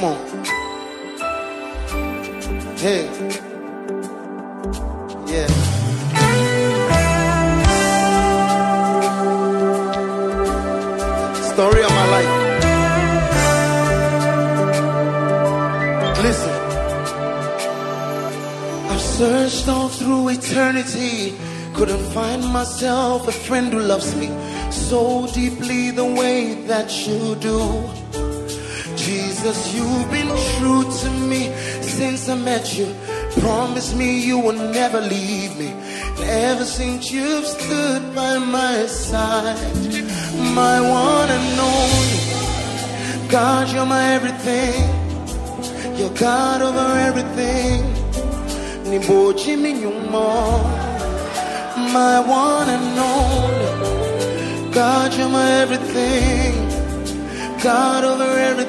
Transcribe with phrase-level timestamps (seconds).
[0.00, 0.44] Come on.
[2.76, 3.06] Hey.
[5.26, 5.48] Yeah.
[11.50, 12.32] Story of my life.
[16.22, 16.54] Listen.
[18.90, 21.36] I've searched all through eternity.
[21.74, 24.28] Couldn't find myself a friend who loves me
[24.70, 28.07] so deeply the way that you do.
[29.08, 32.94] Jesus, you've been true to me since I met you.
[33.40, 35.70] Promise me you will never leave me.
[36.20, 39.56] Ever since you've stood by my side,
[40.60, 43.30] my one and only.
[43.30, 44.84] God, you're my everything.
[45.98, 47.80] You're God over everything.
[51.98, 54.70] My one and only.
[54.70, 56.68] God, you're my everything.
[57.62, 58.67] God over everything.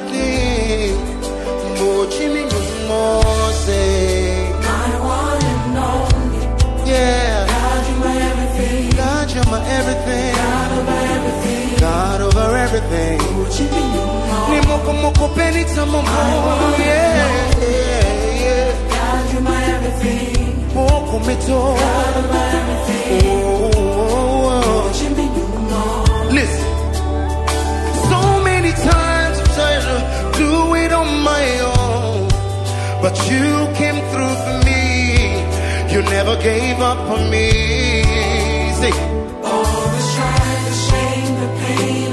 [10.09, 10.35] Everything.
[10.35, 11.79] God over everything.
[11.79, 13.19] God over everything.
[14.51, 16.03] Ni moko moko peni tamomo,
[16.79, 18.89] yeah, yeah, yeah.
[18.89, 20.69] God, you're my everything.
[20.75, 23.21] Moko mito, God over everything.
[23.25, 24.91] oh, oh, oh.
[25.01, 25.09] You
[25.69, 26.33] know?
[26.37, 26.67] Listen.
[28.09, 29.97] So many times I've tried to
[30.39, 32.27] do it on my own,
[33.01, 33.47] but you
[33.79, 34.83] came through for me.
[35.93, 38.28] You never gave up on me.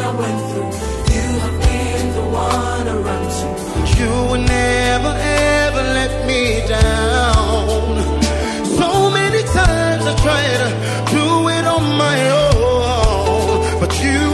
[0.06, 0.72] I went through.
[1.16, 3.46] You have been the one I run to.
[3.98, 5.12] you will never
[5.62, 7.86] ever let me down.
[8.78, 10.70] So many times I tried to
[11.16, 14.25] do it on my own, but you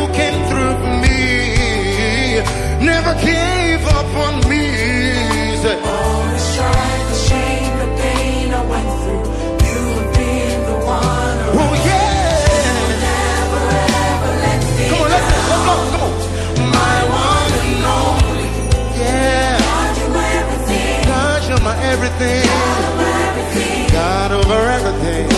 [22.20, 23.88] everything.
[23.92, 25.28] God over everything.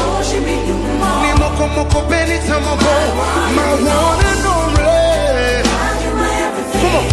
[1.23, 2.95] Ni moko moko beni tamoko.
[3.57, 4.85] My one and only.
[6.81, 7.07] Come on.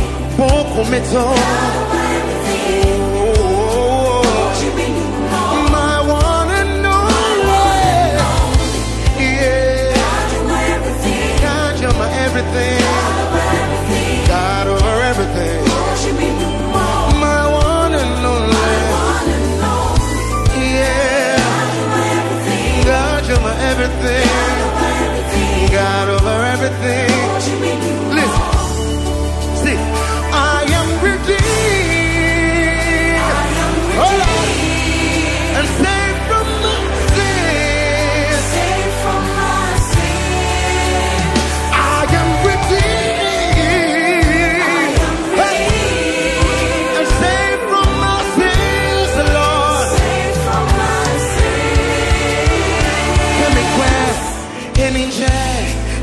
[5.71, 7.65] My one and only.
[9.19, 9.93] Yeah.
[11.43, 12.80] God, you're my everything.
[23.83, 25.71] Everything.
[25.71, 27.90] God over everything.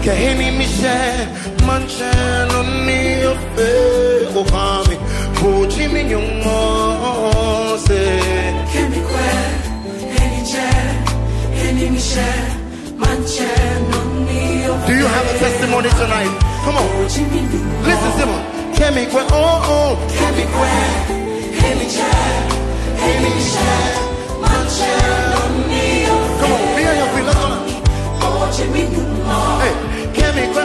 [0.09, 0.97] Ke heni mi she,
[1.69, 2.11] manche
[2.51, 3.71] no ni ofe,
[4.41, 4.97] o kami,
[5.39, 6.59] fuji mi nyumo
[7.87, 8.01] se.
[8.73, 9.27] Kemi kwe,
[10.23, 10.67] eni je,
[11.65, 12.29] eni mi she,
[13.03, 13.51] manche
[13.91, 14.73] non mio.
[14.87, 16.33] Do you have a testimony tonight?
[16.65, 17.87] Come on, What you mean you know?
[17.89, 18.43] listen, Simon.
[18.79, 20.71] Kemi kwe, oh oh, Kemi kwe,
[21.69, 22.11] eni je,
[23.11, 23.69] eni mi she,
[24.41, 24.91] manche
[25.35, 26.17] non mio.
[26.41, 27.49] come on, be on your feet, let's go.
[28.39, 29.18] What you mean you know?
[29.61, 29.75] Hey,
[30.13, 30.63] Kemi kwe,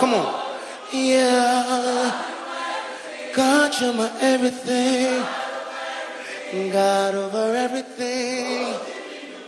[0.00, 0.56] Come on.
[0.94, 2.26] Yeah.
[3.34, 5.22] God, you're my everything.
[6.72, 8.74] God over everything.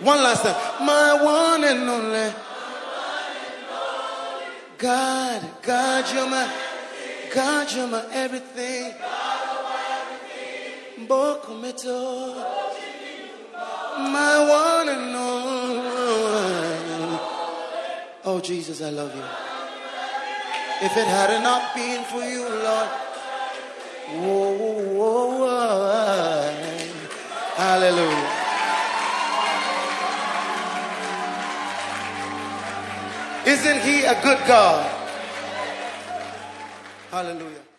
[0.05, 0.87] One last time.
[0.87, 2.33] My one and only.
[4.77, 6.53] God, God, you're my,
[7.33, 8.93] God, you're my everything.
[11.07, 12.35] Bokumeto,
[13.97, 16.53] my one and only.
[18.25, 19.42] Oh, Jesus, I love you.
[20.85, 22.89] If it had not been for you, Lord.
[24.19, 24.53] Whoa,
[24.99, 25.83] whoa, whoa.
[27.55, 28.43] Hallelujah.
[33.47, 34.91] Isn't he a good God?
[37.13, 37.72] Hallelujah.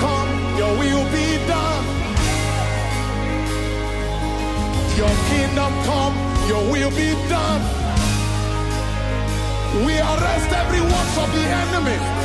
[0.00, 1.84] Come, your will be done.
[4.96, 6.14] Your kingdom come,
[6.48, 7.62] your will be done.
[9.86, 12.23] We arrest every works of the enemy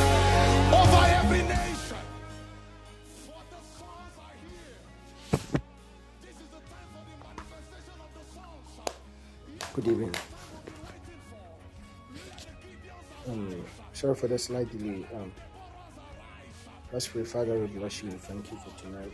[14.00, 15.06] sorry for the slight delay.
[15.14, 15.30] Um,
[16.90, 18.10] let's pray, Father, we bless you.
[18.10, 19.12] Thank you for tonight.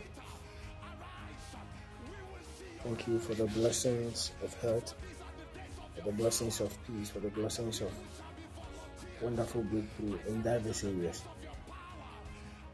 [2.83, 4.93] Thank you for the blessings of health,
[5.93, 7.91] for the blessings of peace, for the blessings of
[9.21, 11.21] wonderful breakthrough in diverse areas.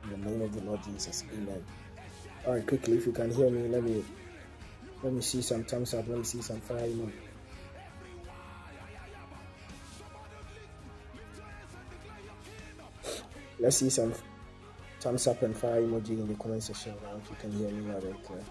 [0.03, 1.65] In the name of the Lord Jesus, Amen.
[2.45, 4.05] All right, quickly, if you can hear me, let me
[5.01, 6.07] let me see some thumbs up.
[6.07, 7.22] Let me see some fire emoji.
[13.63, 14.13] Let's see some
[14.99, 17.89] thumbs up and fire emoji in the comment section now if you can hear me
[17.89, 18.43] loud and clear.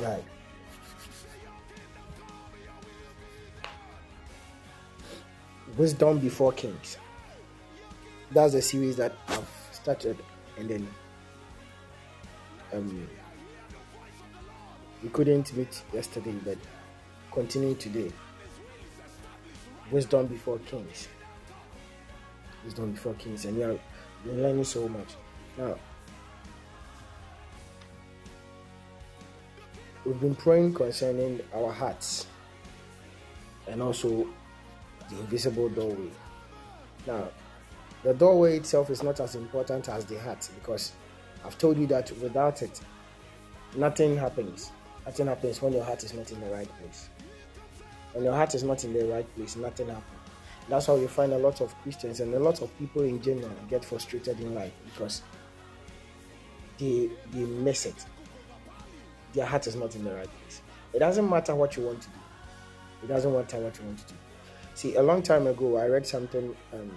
[0.00, 0.24] Right.
[5.76, 6.98] Wisdom before kings.
[8.32, 10.18] That's the series that I've started
[10.58, 10.88] and then
[12.72, 13.08] um
[15.02, 16.58] we couldn't meet yesterday but
[17.32, 18.12] continue today.
[19.90, 21.08] Wisdom before kings.
[22.64, 23.78] Wisdom before kings and we are
[24.26, 25.14] learning so much.
[25.56, 25.76] Now
[30.04, 32.26] we've been praying concerning our hearts
[33.66, 34.26] and also
[35.08, 36.10] the invisible doorway.
[37.06, 37.28] Now
[38.02, 40.92] the doorway itself is not as important as the heart because
[41.44, 42.80] I've told you that without it,
[43.76, 44.72] nothing happens.
[45.06, 47.08] Nothing happens when your heart is not in the right place.
[48.12, 50.04] When your heart is not in the right place, nothing happens.
[50.68, 53.50] That's how you find a lot of Christians and a lot of people in general
[53.68, 55.22] get frustrated in life because
[56.78, 58.04] they they miss it.
[59.32, 60.62] Their heart is not in the right place.
[60.92, 62.14] It doesn't matter what you want to do.
[63.04, 64.14] It doesn't matter what you want to do.
[64.74, 66.90] See, a long time ago, I read something um,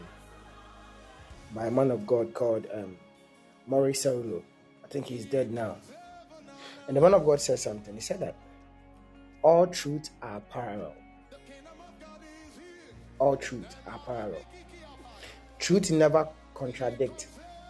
[1.53, 2.97] by a man of God called um,
[3.67, 4.41] Morris Cerullo.
[4.83, 5.77] I think he's dead now.
[6.87, 7.93] And the man of God said something.
[7.93, 8.35] He said that
[9.41, 10.93] all truths are parallel.
[13.19, 14.41] All truths are parallel.
[15.59, 17.27] Truth never contradict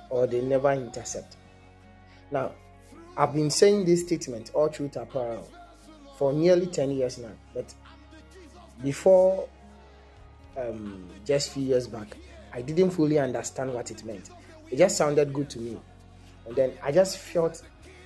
[0.09, 1.35] or they never intercept.
[2.31, 2.51] Now,
[3.15, 5.47] I've been saying this statement, all truths are parallel,
[6.17, 7.31] for nearly 10 years now.
[7.53, 7.73] But
[8.81, 9.47] before
[10.57, 12.17] um, just few years back,
[12.51, 14.29] I didn't fully understand what it meant.
[14.73, 15.77] It just sounded good to me.
[16.47, 17.61] And then I just felt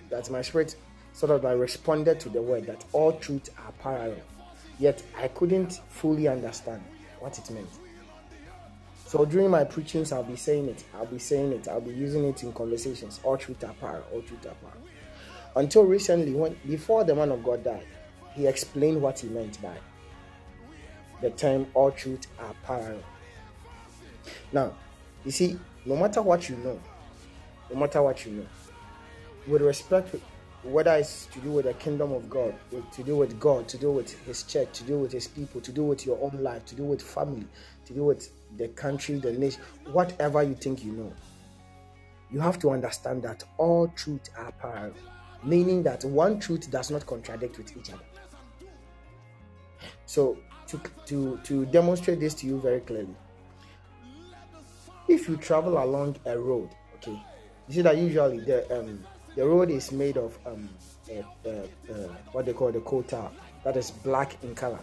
[0.10, 0.76] that my spirit
[1.14, 4.20] sort of like responded to the word that all truths are parallel.
[4.78, 6.84] Yet I couldn't fully understand
[7.22, 7.70] what it meant.
[9.06, 12.26] So during my preachings, I'll be saying it, I'll be saying it, I'll be using
[12.26, 13.22] it in conversations.
[13.24, 14.90] All truth are parallel, all truth are parallel.
[15.56, 17.88] Until recently, when before the man of God died,
[18.34, 19.78] he explained what he meant by
[21.22, 23.04] the term all truth are parallel.
[24.52, 24.74] Now,
[25.24, 25.58] you see,
[25.88, 26.80] no matter what you know,
[27.72, 28.46] no matter what you know,
[29.48, 30.14] with respect
[30.64, 32.54] whether it's to do with the kingdom of God,
[32.92, 35.72] to do with God, to do with His church, to do with His people, to
[35.72, 37.48] do with your own life, to do with family,
[37.86, 39.62] to do with the country, the nation,
[39.92, 41.14] whatever you think you know,
[42.32, 44.94] you have to understand that all truths are parallel,
[45.44, 48.04] meaning that one truth does not contradict with each other.
[50.06, 53.16] So, to, to, to demonstrate this to you very clearly,
[55.08, 57.22] if you travel along a road, okay,
[57.68, 59.04] you see that usually the um,
[59.36, 60.70] the road is made of um,
[61.10, 61.52] uh, uh,
[61.94, 63.32] uh, what they call the tar,
[63.64, 64.80] that is black in color,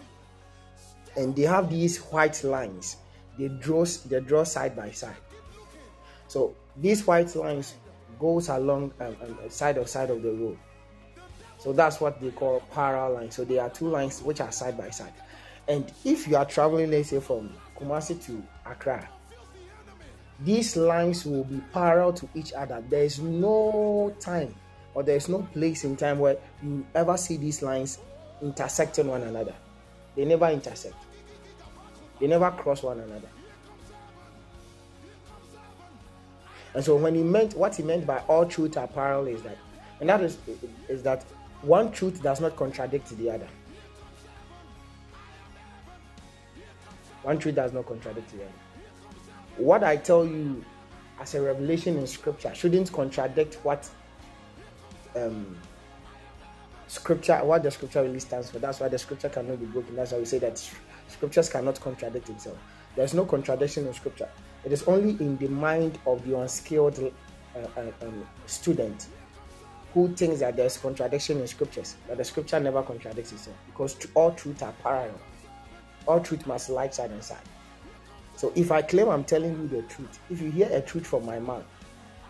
[1.17, 2.97] and they have these white lines.
[3.37, 5.17] They draw they draw side by side.
[6.27, 7.75] So these white lines
[8.19, 10.57] goes along um, um, side of side of the road.
[11.57, 13.35] So that's what they call parallel lines.
[13.35, 15.13] So there are two lines which are side by side.
[15.67, 19.09] And if you are traveling, let's say from Kumasi to Accra,
[20.41, 22.83] these lines will be parallel to each other.
[22.89, 24.53] There is no time
[24.93, 27.99] or there is no place in time where you ever see these lines
[28.41, 29.53] intersecting one another.
[30.15, 30.95] They never intersect.
[32.19, 33.29] They never cross one another.
[36.73, 39.57] And so when he meant what he meant by all truth are parallel is that,
[40.01, 40.37] and that is
[40.89, 41.23] is that
[41.61, 43.47] one truth does not contradict the other.
[47.23, 48.64] One truth does not contradict the other.
[49.57, 50.63] What I tell you
[51.19, 53.89] as a revelation in scripture shouldn't contradict what
[55.15, 55.57] um
[56.87, 58.59] scripture what the scripture really stands for.
[58.59, 59.95] That's why the scripture cannot be broken.
[59.95, 60.61] That's why we say that
[61.07, 62.57] scriptures cannot contradict itself.
[62.95, 64.29] There's no contradiction in scripture.
[64.63, 66.99] It is only in the mind of the unskilled
[67.55, 69.07] uh, uh, um, student
[69.93, 74.31] who thinks that there's contradiction in scriptures, but the scripture never contradicts itself because all
[74.31, 75.19] truth are parallel.
[76.07, 77.37] All truth must lie side and side.
[78.35, 81.25] So if I claim I'm telling you the truth, if you hear a truth from
[81.25, 81.63] my mouth,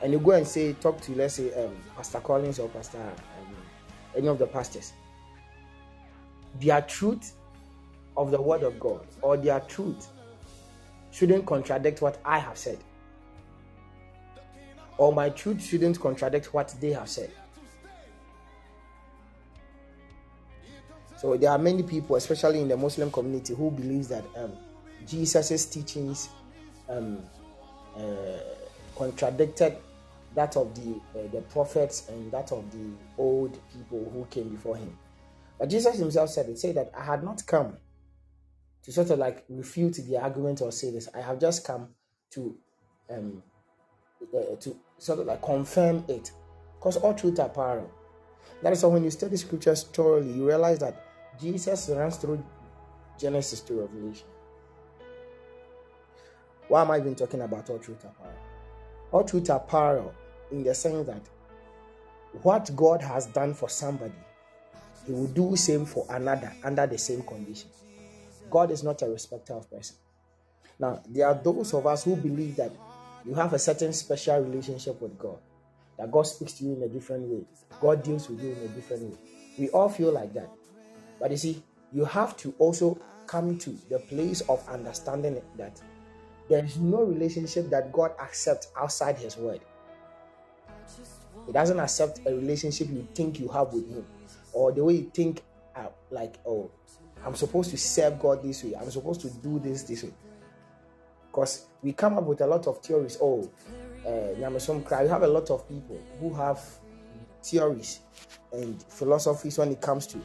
[0.01, 3.55] and you go and say, talk to, let's say, um, Pastor Collins or Pastor, um,
[4.15, 4.93] any of the pastors,
[6.59, 7.33] their truth
[8.15, 10.07] of the Word of God or their truth
[11.11, 12.77] shouldn't contradict what I have said,
[14.97, 17.31] or my truth shouldn't contradict what they have said.
[21.17, 24.51] So there are many people, especially in the Muslim community, who believes that um,
[25.07, 26.29] Jesus' teachings
[26.89, 27.19] um,
[27.97, 28.01] uh,
[28.95, 29.77] contradicted
[30.35, 34.75] that of the uh, the prophets and that of the old people who came before
[34.75, 34.97] him.
[35.57, 37.77] But Jesus himself said it, said that I had not come
[38.83, 41.07] to sort of like refute the argument or say this.
[41.15, 41.89] I have just come
[42.31, 42.57] to
[43.09, 43.41] um
[44.33, 46.31] uh, to sort of like confirm it,
[46.77, 47.91] because all truth are parallel.
[48.61, 51.01] That is why when you study scriptures thoroughly, you realize that
[51.39, 52.43] Jesus runs through
[53.19, 54.27] Genesis to Revelation.
[56.67, 58.41] Why am I even talking about all truth are parallel?
[59.11, 60.13] All truth are parallel
[60.51, 61.21] in the sense that
[62.41, 64.13] what God has done for somebody,
[65.05, 67.69] He will do same for another under the same condition.
[68.49, 69.95] God is not a respecter of person.
[70.79, 72.71] Now, there are those of us who believe that
[73.25, 75.37] you have a certain special relationship with God,
[75.97, 77.45] that God speaks to you in a different way,
[77.79, 79.17] God deals with you in a different way.
[79.57, 80.49] We all feel like that.
[81.19, 85.81] But you see, you have to also come to the place of understanding that
[86.49, 89.61] there is no relationship that God accepts outside His word.
[91.45, 94.05] He doesn't accept a relationship you think you have with Him,
[94.53, 95.41] or the way you think,
[95.75, 96.71] uh, like, oh,
[97.25, 100.13] I'm supposed to serve God this way, I'm supposed to do this this way.
[101.27, 103.17] Because we come up with a lot of theories.
[103.21, 103.49] Oh,
[104.07, 106.63] uh, you have a lot of people who have
[107.43, 107.99] theories
[108.53, 110.19] and philosophies when it comes to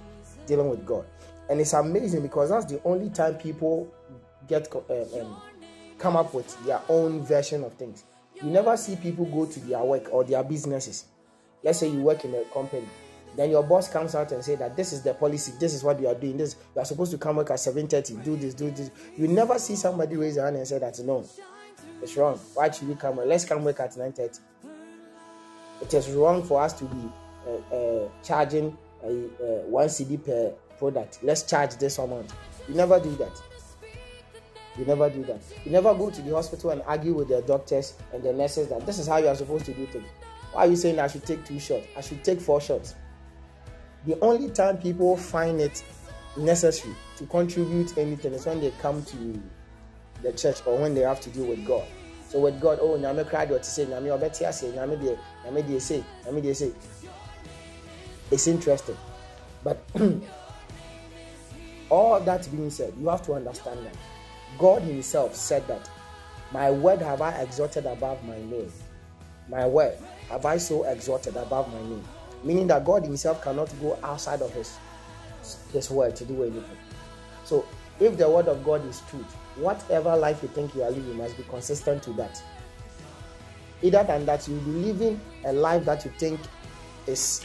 [0.46, 1.06] dealing with God.
[1.48, 3.92] And it's amazing because that's the only time people
[4.46, 5.42] get um, um,
[6.00, 8.04] come up with their own version of things.
[8.42, 11.04] You never see people go to their work or their businesses.
[11.62, 12.88] Let's say you work in a company,
[13.36, 16.00] then your boss comes out and say that this is the policy, this is what
[16.00, 16.38] you are doing.
[16.38, 18.90] This you are supposed to come work at 7:30, do this, do this.
[19.16, 21.24] You never see somebody raise their hand and say that no,
[22.02, 22.38] it's wrong.
[22.54, 23.26] Why should we come work?
[23.26, 24.40] Let's come work at 9:30.
[25.82, 27.12] It is wrong for us to be
[27.46, 29.08] uh, uh, charging uh,
[29.68, 31.18] one cedi per product.
[31.22, 32.32] Let's charge this amount.
[32.68, 33.42] You never do that.
[34.81, 35.43] You never do that.
[35.66, 38.87] You never go to the hospital and argue with the doctors and the nurses that
[38.87, 40.07] this is how you are supposed to do things.
[40.53, 41.87] Why are you saying I should take two shots?
[41.99, 42.95] I should take four shots.
[44.07, 45.85] The only time people find it
[46.35, 49.43] necessary to contribute anything is when they come to
[50.23, 51.87] the church or when they have to deal with God.
[52.31, 55.66] So with God, oh, nyame cried what to say, nyame obeti ase, nyame de, nyame
[55.66, 56.73] de say, nyame de say.
[58.31, 58.97] It's interesting,
[59.62, 59.85] but
[61.90, 63.97] all that being said, you have to understand that
[64.58, 65.88] God Himself said that,
[66.52, 68.72] My word have I exalted above my name.
[69.48, 69.96] My word
[70.28, 72.04] have I so exalted above my name.
[72.44, 74.76] meaning that God Himself cannot go outside of His
[75.72, 76.76] His word to do anything.
[77.44, 77.64] So,
[77.98, 81.36] if the word of God is truth, whatever life you think you are living must
[81.36, 82.42] be consistent to that.
[83.82, 86.40] Either than that, you'll be living a life that you think
[87.06, 87.44] is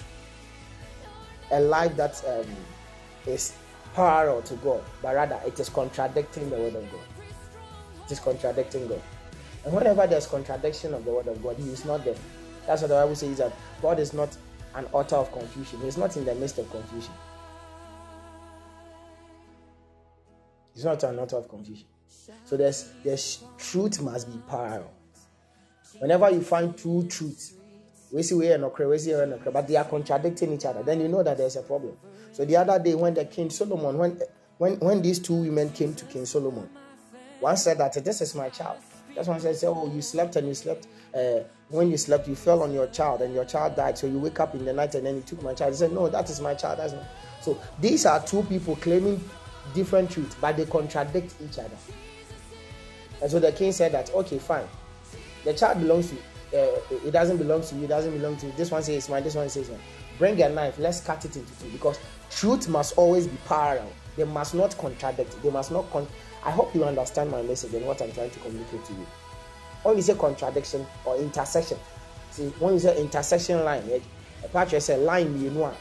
[1.51, 2.45] a life that um,
[3.25, 3.53] is
[3.95, 7.01] parallel to God, but rather it is contradicting the word of God.
[8.05, 9.01] It is contradicting God.
[9.63, 12.15] And whenever there's contradiction of the word of God, He is not there.
[12.67, 14.35] That's what the Bible says that God is not
[14.75, 15.79] an author of confusion.
[15.81, 17.13] He's not in the midst of confusion.
[20.73, 21.85] He's not an author of confusion.
[22.43, 24.91] So there's there's truth must be parallel.
[25.99, 27.53] Whenever you find two truths,
[28.11, 28.75] we see we not
[29.53, 31.97] but they are contradicting each other, then you know that there's a problem.
[32.35, 34.19] So the other day when the King Solomon, when
[34.57, 36.69] when when these two women came to King Solomon,
[37.39, 38.77] one said that this is my child.
[39.15, 40.87] That's one said, Oh, you slept and you slept.
[41.15, 43.97] Uh, when you slept, you fell on your child and your child died.
[43.97, 45.71] So you wake up in the night and then you took my child.
[45.71, 46.79] He said, No, that is my child.
[46.79, 47.05] That's my...
[47.39, 49.23] So these are two people claiming
[49.73, 51.77] different truths, but they contradict each other.
[53.21, 54.67] And so the king said that, okay, fine.
[55.45, 56.17] The child belongs to
[56.53, 58.53] uh, it doesn't belong to you, it doesn't belong to you.
[58.53, 59.79] This one says it's mine, this one says mine.
[60.17, 61.99] Bring a knife, let's cut it into two because
[62.29, 63.91] truth must always be parallel.
[64.15, 65.41] They must not contradict.
[65.43, 66.07] They must not con-
[66.43, 69.05] I hope you understand my message and what I'm trying to communicate to you.
[69.83, 71.77] When you say contradiction or intersection,
[72.31, 73.99] see when you say intersection line, eh,
[74.43, 75.73] a patch say line you know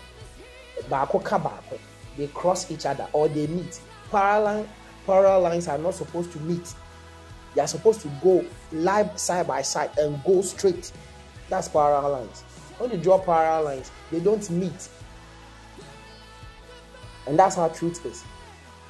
[2.16, 3.80] they cross each other or they meet.
[4.10, 4.68] Parallel
[5.06, 6.74] parallel lines are not supposed to meet.
[7.54, 10.92] They are supposed to go lie side by side and go straight.
[11.48, 12.42] That's parallel lines.
[12.78, 14.88] When you draw parallel lines, they don't meet.
[17.26, 18.22] And that's how truth is.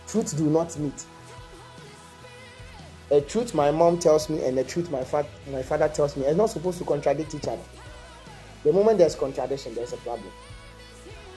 [0.06, 1.04] Truth do not meet.
[3.10, 6.26] A truth my mom tells me and the truth my, fa- my father tells me
[6.26, 7.62] are not supposed to contradict each other.
[8.64, 10.30] The moment there's contradiction, there's a problem.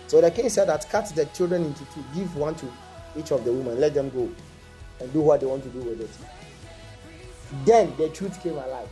[0.08, 2.72] So the king said that cut the children into two, give one to
[3.18, 4.30] each of the women, let them go
[5.00, 6.10] and do what they want to do with it.
[7.66, 8.88] Then the truth came alive.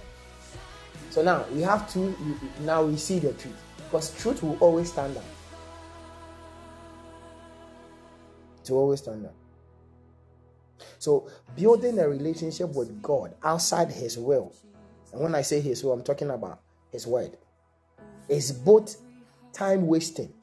[1.09, 2.13] So now we have to,
[2.61, 3.55] now we see the truth.
[3.85, 5.23] Because truth will always stand up.
[8.65, 9.33] To always stand up.
[10.97, 14.53] So building a relationship with God outside His will,
[15.13, 17.37] and when I say His will, I'm talking about His word,
[18.27, 18.97] is both
[19.53, 20.33] time wasting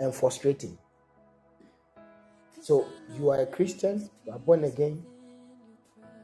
[0.00, 0.78] and frustrating.
[2.60, 5.04] So you are a Christian, you are born again,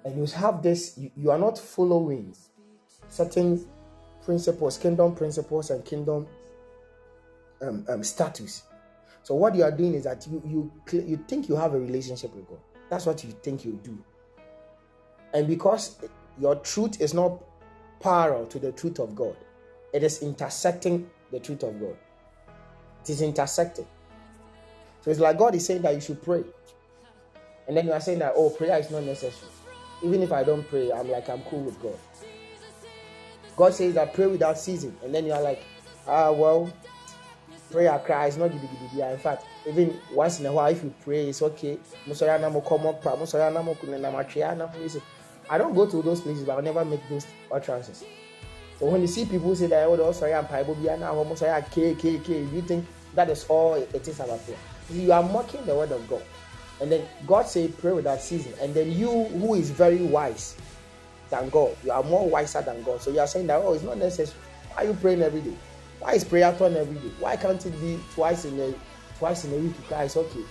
[0.04, 2.34] and you have this, you, you are not following
[3.08, 3.64] certain
[4.24, 6.26] principles, kingdom principles, and kingdom
[7.60, 8.64] um, um, status.
[9.22, 12.34] So what you are doing is that you you you think you have a relationship
[12.34, 12.58] with God.
[12.90, 13.96] That's what you think you do.
[15.32, 15.96] And because
[16.38, 17.40] your truth is not
[18.00, 19.36] parallel to the truth of God,
[19.92, 21.96] it is intersecting the truth of God.
[23.02, 23.86] It is intersecting.
[25.00, 26.44] So it's like God is saying that you should pray.
[27.66, 29.50] And then you are saying that, oh, prayer is not necessary.
[30.02, 31.98] Even if I don't pray, I'm like, I'm cool with God.
[33.56, 34.96] God says that pray without ceasing.
[35.04, 35.62] And then you are like,
[36.06, 36.72] ah, well,
[37.70, 39.12] prayer cry is not gidi gidi.
[39.12, 41.78] In fact, even once in a while, if you pray, it's okay.
[45.50, 48.04] I don't go to those places, but I'll never make those utterances.
[48.78, 50.46] So when you see people say that, oh, sorry, I'm
[51.04, 54.58] almost sorry, K, K, K, you think that is all it is about prayer.
[54.90, 56.22] You are mocking the word of God.
[56.80, 58.54] And then God said, pray without ceasing.
[58.60, 60.56] And then you, who is very wise
[61.32, 63.00] than God, you are more wiser than God.
[63.00, 64.38] So you are saying that, oh, it's not necessary.
[64.72, 65.56] Why are you praying every day?
[65.98, 67.14] Why is prayer turn every day?
[67.18, 68.74] Why can't it be twice in a
[69.18, 69.74] twice in a week?
[69.90, 70.44] It's okay.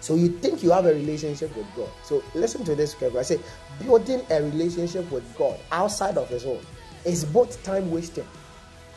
[0.00, 1.90] So you think you have a relationship with God.
[2.04, 3.20] So listen to this carefully.
[3.20, 3.38] I say
[3.82, 6.60] building a relationship with God outside of his own
[7.04, 8.26] is both time wasting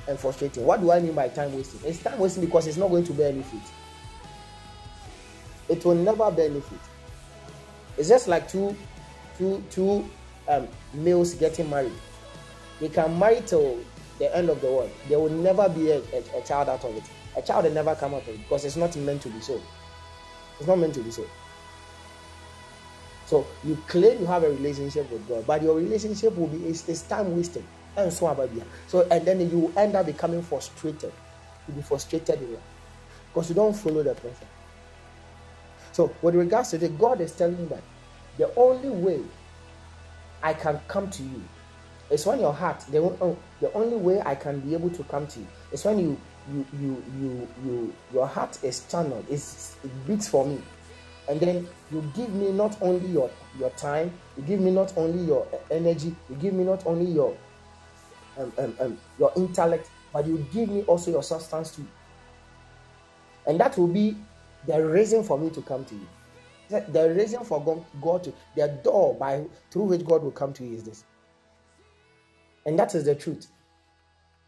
[0.07, 0.65] and frustrating.
[0.65, 1.81] What do I mean by time wasting?
[1.89, 3.61] It's time wasting because it's not going to fruit.
[5.69, 6.79] It will never fruit.
[7.97, 8.75] It's just like two,
[9.43, 10.09] two, two
[10.47, 11.91] um, males getting married.
[12.79, 13.79] They can marry till
[14.19, 14.89] the end of the world.
[15.09, 17.03] There will never be a, a, a child out of it.
[17.35, 19.61] A child will never come out of it because it's not meant to be so.
[20.59, 21.25] It's not meant to be so.
[23.25, 27.01] So you claim you have a relationship with God, but your relationship will be it's,
[27.03, 27.65] time wasting
[27.97, 28.63] and so on.
[28.87, 31.11] So and then you end up becoming frustrated.
[31.67, 32.63] You'll be frustrated in life
[33.33, 34.47] because you don't follow the person.
[35.91, 37.83] So with regards to the God is telling you that
[38.37, 39.21] the only way
[40.41, 41.41] I can come to you
[42.09, 42.81] is when your heart.
[42.91, 46.17] The, the only way I can be able to come to you is when you
[46.51, 49.25] you you you you your heart is channeled.
[49.29, 50.61] It's, it beats for me
[51.29, 55.23] and then you give me not only your your time you give me not only
[55.23, 57.33] your energy you give me not only your
[58.37, 61.85] um, um, um, your intellect, but you give me also your substance too.
[63.45, 64.17] And that will be
[64.67, 66.07] the reason for me to come to you.
[66.91, 70.63] The, reason for God, God to the door by through which God will come to
[70.63, 71.03] you is this.
[72.65, 73.47] And that is the truth.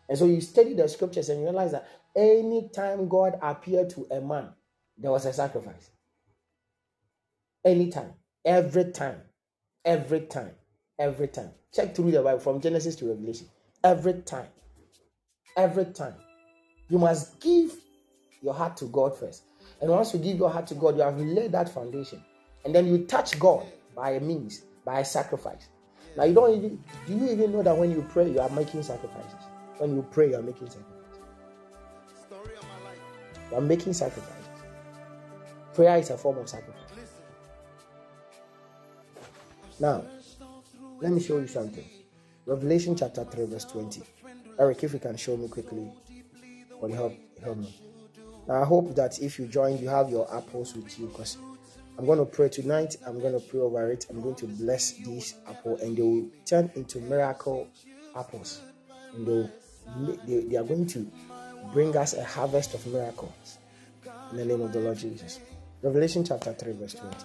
[0.08, 4.22] And so you study the scriptures and you realize that anytime God appeared to a
[4.22, 4.50] man,
[4.98, 5.90] there was a sacrifice.
[7.66, 8.14] Anytime,
[8.46, 9.22] every time,
[9.84, 10.52] every time,
[11.00, 11.50] every time.
[11.74, 13.48] Check through the Bible from Genesis to Revelation.
[13.84, 14.48] Every time,
[15.58, 16.16] every time.
[16.90, 17.74] You must give
[18.42, 19.44] your heart to God first.
[19.82, 22.24] And once you give your heart to God, you have laid that foundation.
[22.64, 25.68] And then you touch God by a means, by a sacrifice.
[26.18, 28.84] Now you don't even do you even know that when you pray, you are making
[28.84, 29.34] sacrifices?
[29.78, 31.20] When you pray, you are making sacrifices.
[33.52, 34.36] You are making sacrifices.
[35.74, 36.82] Prayer is a form of sacrifice.
[39.80, 40.06] Now,
[41.02, 41.86] let me show you something.
[42.46, 44.02] Revelation chapter 3, verse 20.
[44.58, 45.92] Eric, if you can show me quickly,
[46.80, 47.85] will help help me.
[48.48, 51.38] Now I hope that if you join, you have your apples with you because
[51.98, 52.98] I'm going to pray tonight.
[53.06, 54.06] I'm going to pray over it.
[54.10, 57.68] I'm going to bless these apples and they will turn into miracle
[58.16, 58.62] apples.
[59.14, 59.50] And they'll,
[60.28, 61.10] they, they are going to
[61.74, 63.58] bring us a harvest of miracles
[64.32, 65.40] in the name of the Lord Jesus.
[65.82, 67.16] Revelation chapter 3, verse 20.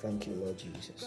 [0.00, 1.04] Thank you, Lord Jesus.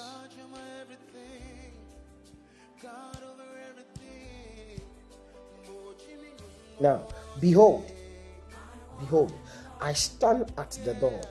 [6.82, 7.06] Now,
[7.40, 7.86] behold,
[9.00, 9.32] behold,
[9.80, 11.22] I stand at the door.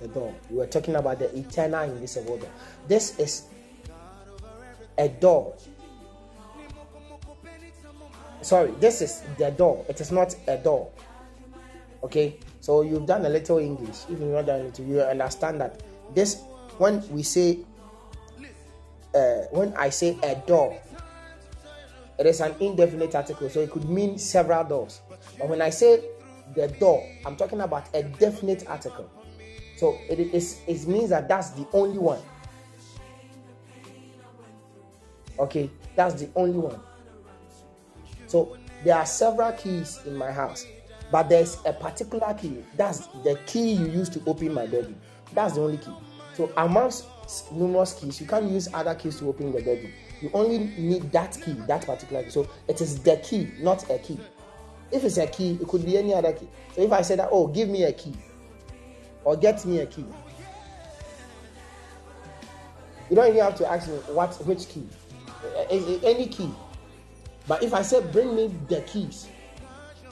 [0.00, 0.34] The door.
[0.50, 2.50] We were talking about the eternal invisible door.
[2.86, 3.44] This is
[4.98, 5.56] a door.
[8.42, 9.84] Sorry, this is the door.
[9.88, 10.90] It is not a door.
[12.04, 14.04] Okay, so you've done a little English.
[14.04, 15.80] If you've not done it, you understand that
[16.14, 16.42] this
[16.76, 17.58] when we say
[19.14, 20.78] uh, when I say a door,
[22.20, 25.00] it is an indefinite article, so it could mean several doors.
[25.38, 26.04] But when I say
[26.54, 29.10] the door, I'm talking about a definite article.
[29.76, 32.20] So it is it means that that's the only one.
[35.38, 36.78] Okay, that's the only one.
[38.26, 40.66] So there are several keys in my house,
[41.10, 42.62] but there's a particular key.
[42.76, 45.00] That's the key you use to open my bedroom.
[45.32, 45.94] That's the only key.
[46.34, 47.06] So amongst
[47.50, 49.92] numerous keys, you can't use other keys to open the bedroom.
[50.20, 52.30] You only need that key, that particular key.
[52.30, 54.18] So it is the key, not a key.
[54.90, 56.48] If it's a key, it could be any other key.
[56.74, 58.14] So if I say that, oh, give me a key,
[59.24, 60.04] or get me a key,
[63.08, 64.86] you don't even have to ask me what which key,
[65.70, 66.50] any key.
[67.48, 69.28] But if I say bring me the keys,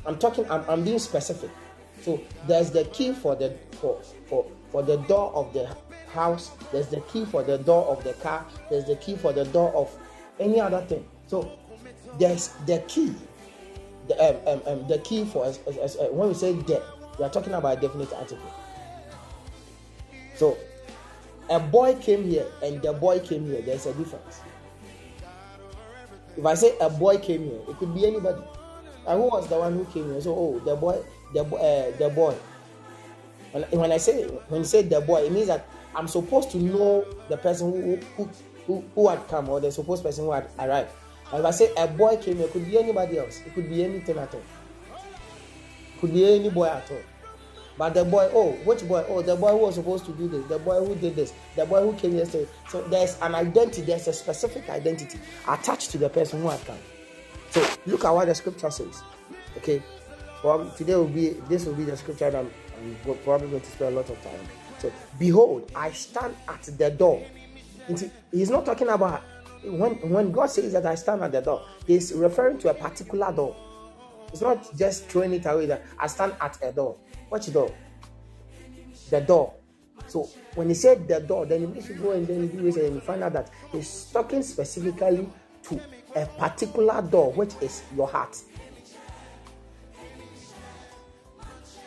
[0.06, 0.50] I'm talking.
[0.50, 1.50] I'm, I'm being specific.
[2.00, 5.66] So there's the key for the for for for the door of the
[6.18, 9.44] house, there's the key for the door of the car, there's the key for the
[9.46, 9.90] door of
[10.40, 11.04] any other thing.
[11.26, 11.58] So
[12.18, 13.14] there's the key,
[14.08, 16.82] the, um, um, um, the key for as, uh, when we say debt,
[17.18, 18.52] we are talking about a definite article.
[20.34, 20.56] So
[21.50, 24.40] a boy came here and the boy came here, there's a difference.
[26.36, 28.42] If I say a boy came here, it could be anybody.
[29.06, 30.20] And who was the one who came here?
[30.20, 31.02] So, oh, the boy,
[31.32, 32.34] the, uh, the boy.
[33.52, 36.58] When, when I say when you say the boy, it means that I'm supposed to
[36.58, 38.30] know the person who who,
[38.66, 40.90] who, who had come or the supposed person who had arrived.
[41.32, 43.40] And if I say a boy came it could be anybody else.
[43.46, 44.42] It could be anything at all.
[44.90, 47.02] It could be any boy at all.
[47.78, 49.04] But the boy, oh, which boy?
[49.08, 51.64] Oh, the boy who was supposed to do this, the boy who did this, the
[51.64, 52.50] boy who came yesterday.
[52.68, 56.78] So there's an identity, there's a specific identity attached to the person who had come.
[57.50, 59.02] So look at what the scripture says.
[59.58, 59.80] Okay.
[60.42, 62.50] Well, today will be this will be the scripture that I'm,
[63.06, 64.40] I'm probably going to spend a lot of time.
[64.78, 67.22] So, behold, I stand at the door.
[68.30, 69.22] He's not talking about
[69.64, 73.32] when when God says that I stand at the door, he's referring to a particular
[73.32, 73.56] door.
[74.32, 76.96] It's not just throwing it away that I stand at a door.
[77.30, 77.74] Which door?
[79.10, 79.54] The door.
[80.06, 82.94] So when he said the door, then you should go and then do it and
[82.96, 85.28] you find out that he's talking specifically
[85.64, 85.80] to
[86.14, 88.36] a particular door, which is your heart.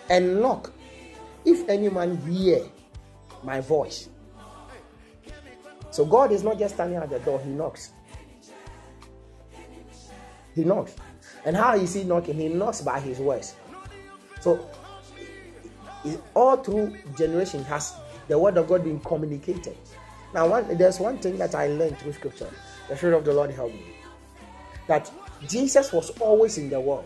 [0.10, 0.73] And knock.
[1.45, 2.65] If any man hear
[3.43, 4.10] my voice.
[5.91, 7.91] So God is not just standing at the door, He knocks.
[10.56, 10.95] He knocks.
[11.45, 12.36] And how is He knocking?
[12.36, 13.56] He knocks by His words.
[14.39, 14.69] So
[16.34, 17.93] all through generation has
[18.27, 19.77] the word of God been communicated.
[20.34, 22.49] Now, one, there's one thing that I learned through scripture.
[22.88, 23.95] The Spirit of the Lord helped me.
[24.88, 25.12] That
[25.47, 27.06] Jesus was always in the world.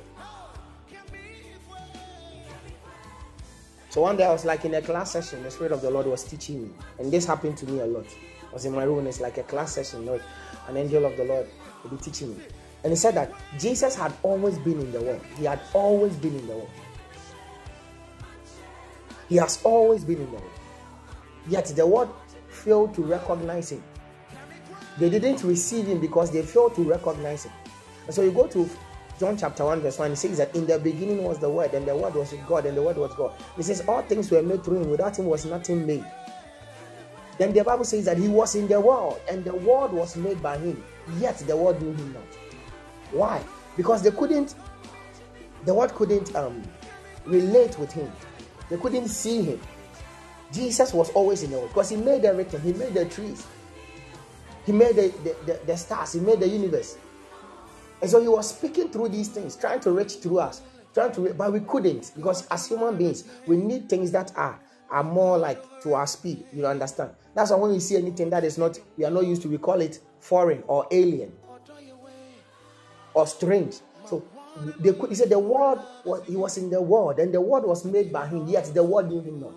[3.95, 6.05] So one day I was like in a class session, the Spirit of the Lord
[6.05, 8.05] was teaching me, and this happened to me a lot.
[8.49, 10.21] I was in my room, it's like a class session, Lord,
[10.67, 11.47] an angel of the Lord
[11.81, 12.43] will be teaching me.
[12.84, 15.21] And he said that Jesus had always been in the world.
[15.38, 16.69] He had always been in the world.
[19.29, 20.51] He has always been in the world.
[21.47, 22.13] Yet the world
[22.49, 23.81] failed to recognize him.
[24.97, 27.53] They didn't receive him because they failed to recognize him.
[28.08, 28.69] And so you go to
[29.19, 31.88] John chapter 1, verse 1, it says that in the beginning was the Word, and
[31.88, 33.34] the Word was with God, and the Word was God.
[33.58, 36.06] It says all things were made through him, without him was nothing made.
[37.38, 40.41] Then the Bible says that he was in the world, and the world was made
[40.43, 40.84] by him,
[41.17, 42.23] yet the world knew him not.
[43.12, 43.41] Why?
[43.78, 44.56] Because they couldn't,
[45.63, 46.62] the world couldn't um,
[47.25, 48.12] relate with him,
[48.69, 49.62] they couldn't see him.
[50.51, 53.45] Jesus was always in the world because he made everything, he made the trees,
[54.65, 56.97] he made the, the, the, the stars, he made the universe.
[58.01, 60.62] And so he was speaking through these things, trying to reach through us,
[60.93, 65.03] trying to, but we couldn't because as human beings, we need things that are are
[65.03, 66.45] more like to our speed.
[66.53, 67.12] You understand?
[67.34, 69.58] That's why when we see anything that is not, we are not used to, we
[69.58, 71.31] call it foreign or alien
[73.13, 73.77] or strange.
[74.05, 74.23] So
[74.79, 77.63] they could, he said the word was he was in the world, and the word
[77.63, 79.53] was made by him, yet the word knew him not.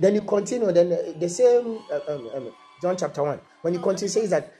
[0.00, 3.80] Then you continue, then uh, the same uh, um, um, John chapter 1, when you
[3.80, 4.54] continue, says that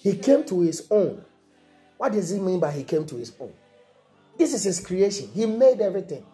[0.00, 1.22] he came to his own.
[1.98, 3.52] What does he mean by he came to his own?
[4.38, 5.28] This is his creation.
[5.34, 6.24] He made everything.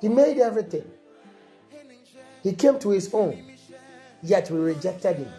[0.00, 0.84] He made everything.
[2.42, 3.52] He came to his own,
[4.22, 5.32] yet we rejected him.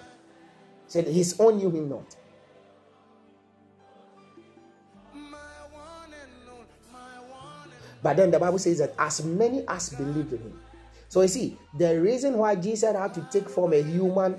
[0.88, 2.16] Said his own knew him not.
[8.04, 10.60] But then the Bible says that as many as believed in him.
[11.08, 14.36] So you see, the reason why Jesus had to take form a human,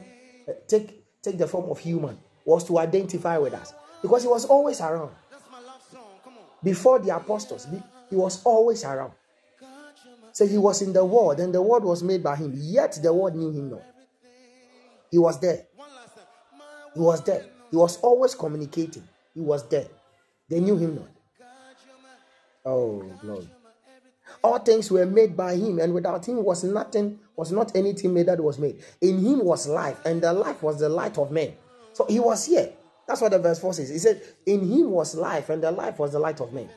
[0.46, 4.44] uh, take take the form of human, was to identify with us because he was
[4.44, 5.11] always around.
[6.62, 7.66] Before the apostles,
[8.11, 9.12] he was always around.
[10.33, 12.53] So he was in the world, and the world was made by him.
[12.55, 13.82] Yet the world knew him not.
[15.11, 15.66] He was there.
[16.95, 17.45] He was there.
[17.70, 19.03] He was always communicating.
[19.34, 19.86] He was there.
[20.49, 21.09] They knew him not.
[22.64, 23.49] Oh Lord.
[24.42, 28.26] All things were made by him, and without him was nothing, was not anything made
[28.26, 28.82] that was made.
[29.01, 31.53] In him was life, and the life was the light of men.
[31.93, 32.72] So he was here.
[33.07, 33.91] That's what the verse 4 says.
[33.91, 36.68] He said, In him was life, and the life was the light of men.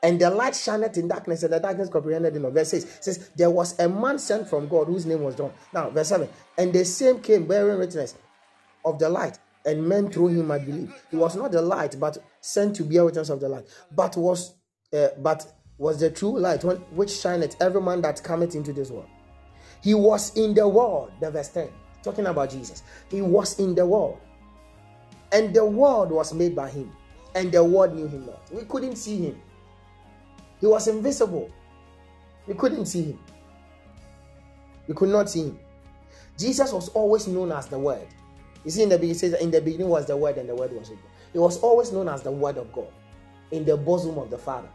[0.00, 2.40] And the light shined in darkness, and the darkness comprehended it.
[2.40, 5.52] Verse 6 says, There was a man sent from God whose name was John.
[5.74, 8.14] Now, verse 7 And the same came bearing witness
[8.84, 10.94] of the light, and men through him might believe.
[11.10, 14.54] He was not the light, but sent to bear witness of the light, but was
[14.92, 15.46] uh, but
[15.80, 16.62] was the true light
[16.92, 19.08] which shineth every man that cometh into this world.
[19.82, 21.70] He was in the world, the verse 10,
[22.02, 22.82] talking about Jesus.
[23.08, 24.20] He was in the world,
[25.32, 26.92] and the world was made by him,
[27.34, 28.42] and the world knew him not.
[28.52, 29.40] We couldn't see him,
[30.60, 31.50] he was invisible.
[32.46, 33.18] We couldn't see him,
[34.86, 35.58] we could not see him.
[36.36, 38.06] Jesus was always known as the Word.
[38.64, 40.72] You see, in the beginning, says in the beginning was the Word, and the Word
[40.72, 41.10] was with God.
[41.32, 42.88] He was always known as the Word of God
[43.50, 44.68] in the bosom of the Father.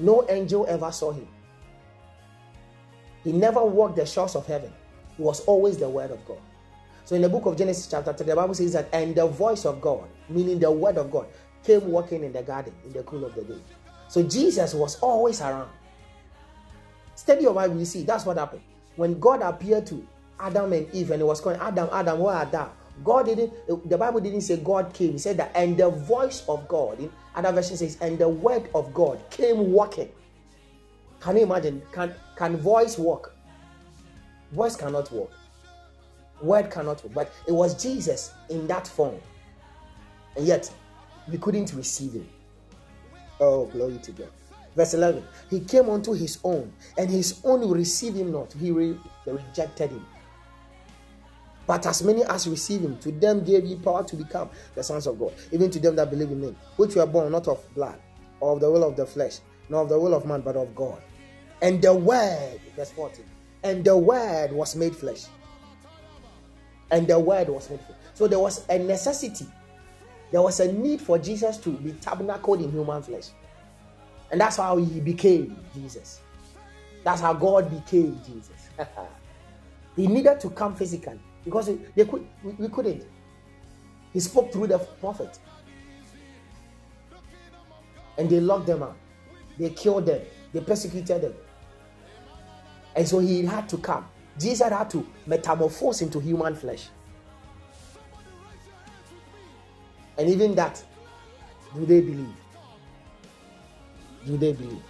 [0.00, 1.28] No angel ever saw him.
[3.22, 4.72] He never walked the shores of heaven.
[5.16, 6.40] He was always the Word of God.
[7.04, 9.66] So in the book of Genesis, chapter 3, the Bible says that, and the voice
[9.66, 11.26] of God, meaning the Word of God,
[11.62, 13.60] came walking in the garden in the cool of the day.
[14.08, 15.70] So Jesus was always around.
[17.14, 18.62] Study your Bible, you see, that's what happened.
[18.96, 20.06] When God appeared to
[20.38, 22.72] Adam and Eve, and he was calling Adam, Adam, where are thou?
[23.04, 23.52] God didn't,
[23.88, 25.12] the Bible didn't say God came.
[25.12, 28.68] He said that, and the voice of God, in other version says, and the word
[28.74, 30.10] of God came walking.
[31.20, 31.82] Can you imagine?
[31.92, 33.34] Can can voice walk?
[34.52, 35.30] Voice cannot walk.
[36.40, 37.12] Word cannot walk.
[37.12, 39.16] But it was Jesus in that form.
[40.36, 40.70] And yet
[41.30, 42.28] we couldn't receive him.
[43.38, 44.30] Oh, glory to God.
[44.74, 45.24] Verse 11.
[45.50, 48.52] He came unto his own, and his own received him not.
[48.52, 50.06] He re- rejected him.
[51.70, 55.06] But as many as receive him, to them gave he power to become the sons
[55.06, 57.96] of God, even to them that believe in him, which were born not of blood,
[58.40, 60.74] or of the will of the flesh, nor of the will of man, but of
[60.74, 61.00] God.
[61.62, 63.24] And the word, verse 14,
[63.62, 65.26] and the word was made flesh.
[66.90, 67.98] And the word was made flesh.
[68.14, 69.46] So there was a necessity,
[70.32, 73.28] there was a need for Jesus to be tabernacled in human flesh.
[74.32, 76.20] And that's how he became Jesus.
[77.04, 78.70] That's how God became Jesus.
[79.94, 83.06] he needed to come physically because they could we couldn't.
[84.12, 85.38] He spoke through the prophet.
[88.18, 88.96] And they locked them up.
[89.58, 90.20] They killed them.
[90.52, 91.34] They persecuted them.
[92.96, 94.06] And so he had to come.
[94.38, 96.88] Jesus had to metamorphose into human flesh.
[100.18, 100.82] And even that,
[101.74, 102.34] do they believe?
[104.26, 104.82] Do they believe?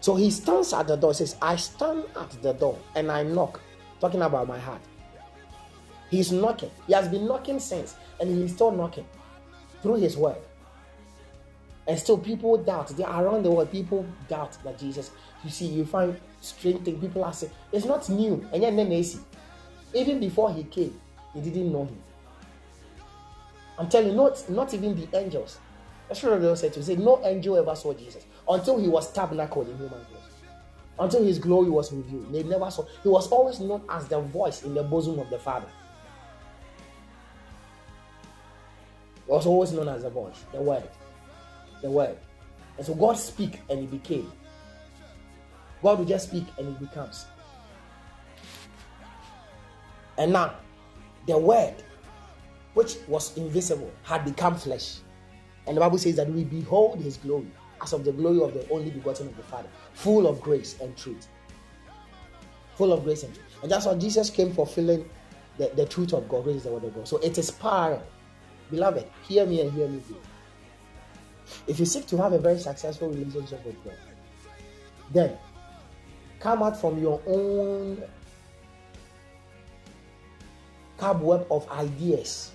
[0.00, 3.60] So he stands at the door, says, I stand at the door and I knock,
[4.00, 4.80] talking about my heart.
[6.10, 6.70] He's knocking.
[6.86, 9.06] He has been knocking since, and he's still knocking
[9.82, 10.38] through his word.
[11.86, 12.88] And still, people doubt.
[12.88, 13.70] They are around the world.
[13.70, 15.10] People doubt that Jesus.
[15.44, 17.00] You see, you find strange things.
[17.00, 18.46] People are saying it's not new.
[18.52, 19.20] And yet, then see,
[19.94, 21.00] even before he came,
[21.34, 21.98] he didn't know him.
[23.78, 25.58] I'm telling you, not not even the angels.
[26.08, 26.96] That's what the said to say.
[26.96, 30.19] No angel ever saw Jesus until he was tabernacled in human flesh.
[31.00, 32.32] Until his glory was revealed.
[32.32, 32.84] They never saw.
[33.02, 35.68] He was always known as the voice in the bosom of the Father.
[39.26, 40.88] He was always known as the voice, the word
[41.82, 42.16] the word.
[42.76, 44.30] And so God speak and it became.
[45.82, 47.26] God will just speak and it becomes.
[50.18, 50.54] And now,
[51.26, 51.74] the word,
[52.74, 54.98] which was invisible, had become flesh.
[55.66, 57.50] And the Bible says that we behold his glory
[57.82, 60.96] as of the glory of the only begotten of the Father, full of grace and
[60.96, 61.28] truth.
[62.76, 63.46] Full of grace and truth.
[63.62, 65.08] And that's why Jesus came fulfilling
[65.58, 67.06] the, the truth of God, is the word of God.
[67.06, 68.00] So it is power.
[68.70, 70.16] Beloved, hear me and hear me good.
[71.66, 73.94] If you seek to have a very successful relationship with God,
[75.12, 75.36] then
[76.38, 78.02] come out from your own
[80.96, 82.52] cobweb of ideas.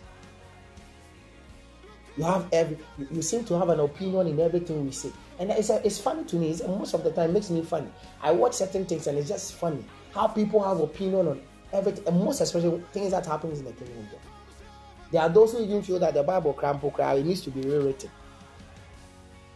[2.18, 2.78] You have every
[3.12, 5.12] you, seem to have an opinion in everything we say.
[5.38, 7.90] And it's, it's funny to me, it's, most of the time makes me funny.
[8.22, 11.42] I watch certain things and it's just funny how people have opinion on
[11.74, 14.08] everything, and most especially things that happens in the kingdom.
[15.12, 17.62] There are those who even feel that the Bible crampo cry it needs to be
[17.62, 18.10] rewritten.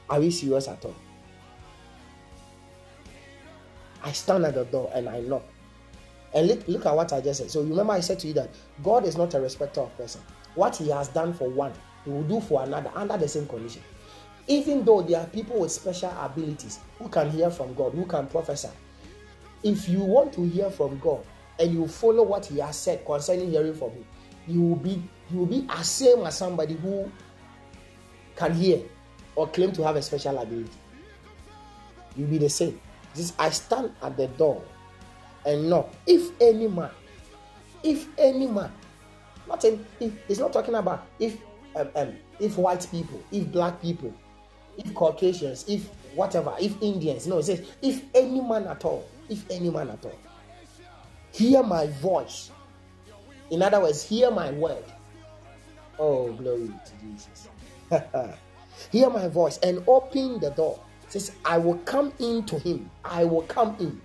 [0.10, 0.95] Are we serious at all?
[4.03, 5.43] I stand at the door and I knock.
[6.34, 7.51] And look, look at what I just said.
[7.51, 8.49] So you remember, I said to you that
[8.84, 10.22] God is not a respecter of person.
[10.55, 11.74] What He has done for one,
[12.06, 13.84] Will do for another under the same condition.
[14.47, 18.26] Even though there are people with special abilities who can hear from God, who can
[18.28, 18.70] prophesy.
[19.64, 21.24] If you want to hear from God
[21.60, 24.06] and you follow what He has said concerning hearing from Him,
[24.47, 27.12] you will be you will be as same as somebody who
[28.36, 28.82] can hear
[29.36, 30.72] or claim to have a special ability.
[32.16, 32.80] You'll be the same.
[33.14, 34.64] This I stand at the door
[35.45, 35.93] and knock.
[36.08, 36.89] If any man,
[37.84, 38.72] if any man,
[39.47, 41.38] not in, if it's not talking about if
[41.76, 44.13] um, um, if white people, if black people,
[44.78, 47.28] if Caucasians, if whatever, if Indians.
[47.28, 50.20] No, it says if any man at all, if any man at all,
[51.32, 52.51] hear my voice.
[53.51, 54.84] In other words, hear my word.
[55.97, 57.49] Oh, glory to Jesus.
[58.91, 60.80] hear my voice and open the door.
[61.03, 62.89] It says, I will come in to him.
[63.03, 63.99] I will come in.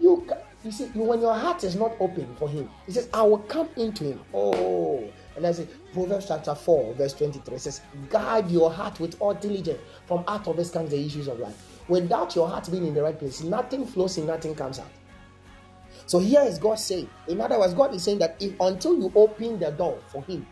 [0.00, 0.26] You,
[0.64, 3.68] you see, when your heart is not open for him, he says, I will come
[3.76, 4.20] into him.
[4.34, 5.08] Oh,
[5.38, 7.80] and I say, Proverbs chapter 4, verse 23 it says,
[8.10, 9.80] Guide your heart with all diligence.
[10.06, 11.80] From out of this comes the issues of life.
[11.88, 14.90] Without your heart being in the right place, nothing flows in, nothing comes out.
[16.06, 19.12] So here is God saying, in other words, God is saying that if until you
[19.14, 20.46] open the door for Him,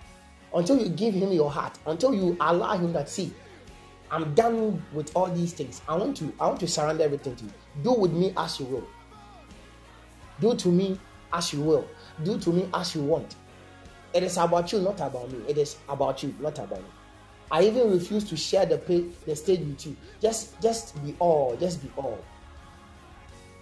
[0.57, 3.33] until you give him your heart, until you allow him that see,
[4.11, 5.83] I'm done with all these things.
[5.89, 7.53] I want to, I want to surrender everything to you.
[7.83, 8.89] Do with me as you will.
[10.41, 10.99] Do to me
[11.33, 11.87] as you will.
[12.23, 13.35] Do to me as you want.
[14.15, 15.45] It is about you, not about me.
[15.49, 16.89] It is about you, not about me.
[17.51, 19.97] I even refuse to share the pay, the stage with you.
[20.21, 21.57] Just, just be all.
[21.57, 22.19] Just be all.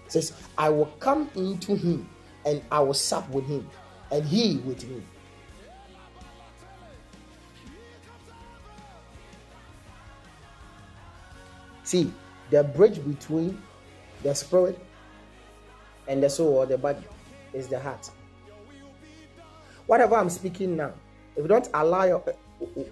[0.07, 2.09] It says, I will come into him
[2.47, 3.68] and I will sup with him,
[4.11, 5.03] and he with me.
[11.84, 12.12] See,
[12.51, 13.61] the bridge between
[14.22, 14.78] the spirit
[16.09, 17.05] and the soul or the body
[17.53, 18.11] is the heart.
[19.87, 20.93] Whatever I'm speaking now,
[21.37, 22.24] if you don't allow your,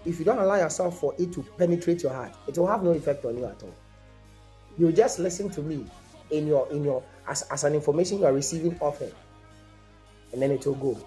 [0.05, 2.91] if you don't allow yourself for it to penetrate your heart, it will have no
[2.91, 3.75] effect on you at all.
[4.79, 5.87] You just listen to me
[6.31, 9.13] in your in your as, as an information you are receiving often,
[10.33, 10.99] and then it will go.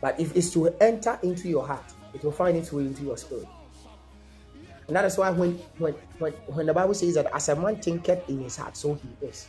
[0.00, 3.16] But if it's to enter into your heart, it will find its way into your
[3.16, 3.46] spirit.
[4.86, 7.76] And that is why when when when, when the Bible says that as a man
[7.76, 9.48] thinketh in his heart, so he is.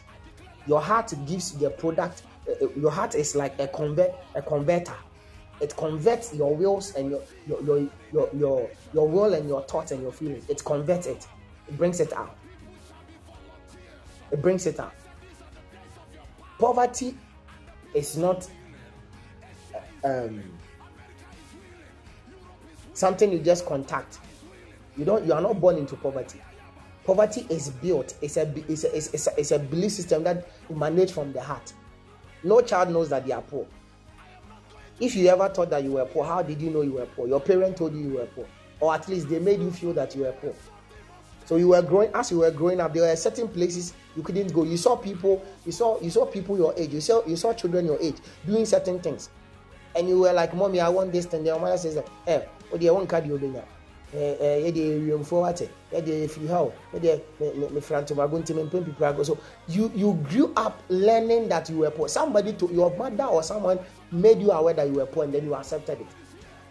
[0.68, 2.24] Your heart gives the product.
[2.48, 4.96] Uh, uh, your heart is like a convert a converter.
[5.62, 9.91] It converts your wills and your your your your your, your will and your thoughts
[9.91, 10.49] and your feelings.
[10.49, 11.28] It converts it.
[11.68, 12.36] It brings it out.
[14.32, 14.93] It brings it out.
[16.60, 17.18] Poverty
[17.93, 18.47] is not
[20.03, 20.43] um,
[22.93, 24.20] something you just contact
[24.99, 25.26] you don't.
[25.26, 26.41] You are not born into poverty.
[27.05, 28.16] Poverty is built.
[28.22, 31.72] It's a, it's a, it's a, it's a belief system that emanates from the heart.
[32.43, 33.66] No child knows that they are poor.
[35.00, 37.28] If you ever thought that you were poor, how did you know you were poor?
[37.28, 38.45] Your parent told you you were poor,
[38.80, 40.54] or at least they made you feel that you were poor.
[41.45, 42.93] So you were growing as you were growing up.
[42.93, 44.64] There were certain places you couldn't go.
[44.64, 46.93] You saw people, you saw you saw people your age.
[46.93, 49.30] You saw you saw children your age doing certain things,
[49.95, 51.97] and you were like, "Mommy, I want this." And your mother says,
[52.28, 53.10] "Eh, what do you want?
[53.10, 53.38] Card you
[59.24, 59.38] so.
[59.68, 62.07] You you grew up learning that you were poor.
[62.07, 63.80] Somebody to your mother or someone
[64.12, 66.07] made you aware that you were poor and then you accepted it.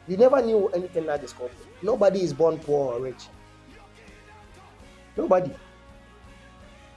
[0.08, 1.50] You never knew anything that is called
[1.82, 3.28] nobody is born poor or rich.
[5.16, 5.52] Nobody.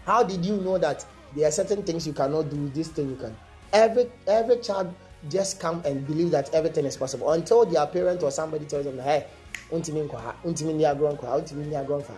[0.05, 3.15] How did you know that there are certain things you cannot do this thing you
[3.15, 3.35] can
[3.73, 4.93] every every child
[5.29, 8.97] just come and believe that everything is possible until their parent or somebody tells them
[8.99, 9.25] hey
[9.71, 12.13] ntumi nkɔ ha ntumi ni agorɔ nkɔ ha ntumi ni agorɔ nkɔ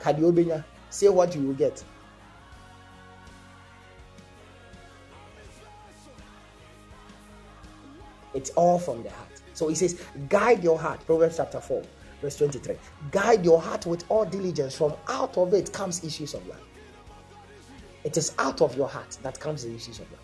[0.00, 1.84] ha obenya say what you will get.
[8.34, 9.28] It's all from the heart.
[9.54, 11.04] So he says, guide your heart.
[11.06, 11.82] Proverbs chapter 4,
[12.22, 12.76] verse 23.
[13.10, 14.76] Guide your heart with all diligence.
[14.76, 16.60] From out of it comes issues of life.
[18.04, 20.20] It is out of your heart that comes the issues of life.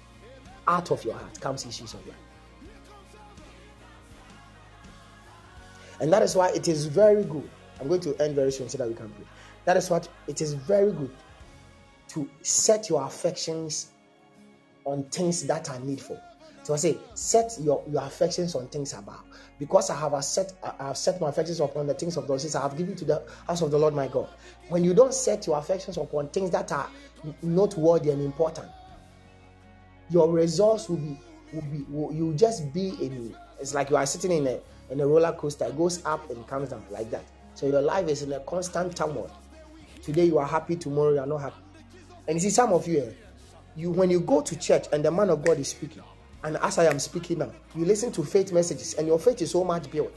[0.69, 2.17] Out of your heart comes issues of life.
[6.01, 7.49] And that is why it is very good.
[7.80, 9.24] I'm going to end very soon so that we can pray.
[9.64, 11.11] That is what it is very good
[12.09, 13.90] to set your affections
[14.84, 16.20] on things that are needful.
[16.62, 19.22] So I say, set your, your affections on things above.
[19.59, 22.55] Because I have set I have set my affections upon the things of those things
[22.55, 24.28] I have given to the house of the Lord my God.
[24.68, 26.88] When you don't set your affections upon things that are
[27.42, 28.68] noteworthy and important,
[30.11, 31.20] your results will be
[31.53, 34.61] will be will, you just be in it's like you are sitting in a
[34.95, 35.68] in a roller coaster.
[35.70, 37.24] Goes up and comes down like that.
[37.55, 39.30] So your life is in a constant turmoil.
[40.03, 41.61] Today you are happy, tomorrow you are not happy.
[42.26, 43.11] And you see, some of you, eh,
[43.76, 46.03] you when you go to church and the man of God is speaking,
[46.42, 49.51] and as I am speaking now, you listen to faith messages, and your faith is
[49.51, 50.12] so much built.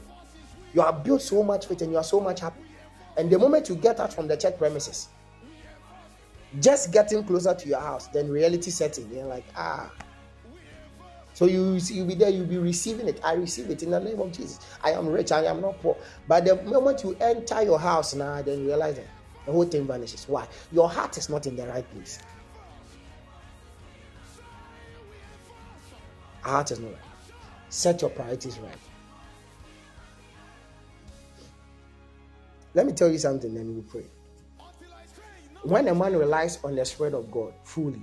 [0.74, 2.60] You are built so much faith, and you are so much happy.
[3.16, 5.08] And the moment you get out from the church premises,
[6.60, 9.10] just getting closer to your house, then reality setting.
[9.12, 9.90] You're like, ah,
[11.38, 13.20] so you you'll be there, you'll be receiving it.
[13.22, 14.58] I receive it in the name of Jesus.
[14.82, 15.96] I am rich, I am not poor.
[16.26, 19.06] But the moment you enter your house now, then you realize that
[19.46, 20.24] the whole thing vanishes.
[20.28, 20.48] Why?
[20.72, 22.18] Your heart is not in the right place.
[26.42, 27.00] Our heart is not right.
[27.68, 28.74] Set your priorities right.
[32.74, 34.06] Let me tell you something, then we pray.
[35.62, 38.02] When a man relies on the Spirit of God fully,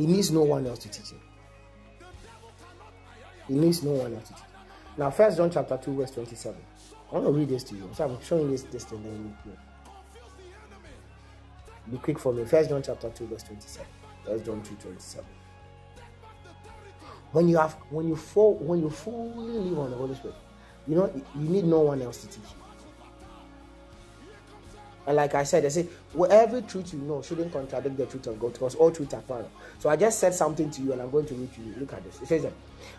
[0.00, 1.20] he needs no one else to teach him.
[3.46, 4.42] He needs no one else to teach.
[4.42, 4.48] Him.
[4.96, 6.60] Now, First John chapter two, verse twenty-seven.
[7.10, 7.90] I want to read this to you.
[7.94, 9.02] So I'm showing this this thing.
[9.02, 9.52] Then you
[11.90, 12.44] be quick for me.
[12.46, 13.88] First John chapter two, verse twenty-seven.
[14.24, 15.26] First John two, twenty-seven.
[17.32, 20.36] When you have, when you fall, when you fully live on the Holy Spirit,
[20.88, 22.59] you know you need no one else to teach you.
[25.06, 28.26] And like I said, I say, well, every truth you know shouldn't contradict the truth
[28.26, 29.50] of God because all truth are final.
[29.78, 31.74] So I just said something to you and I'm going to read to you.
[31.78, 32.20] Look at this.
[32.20, 32.46] It says,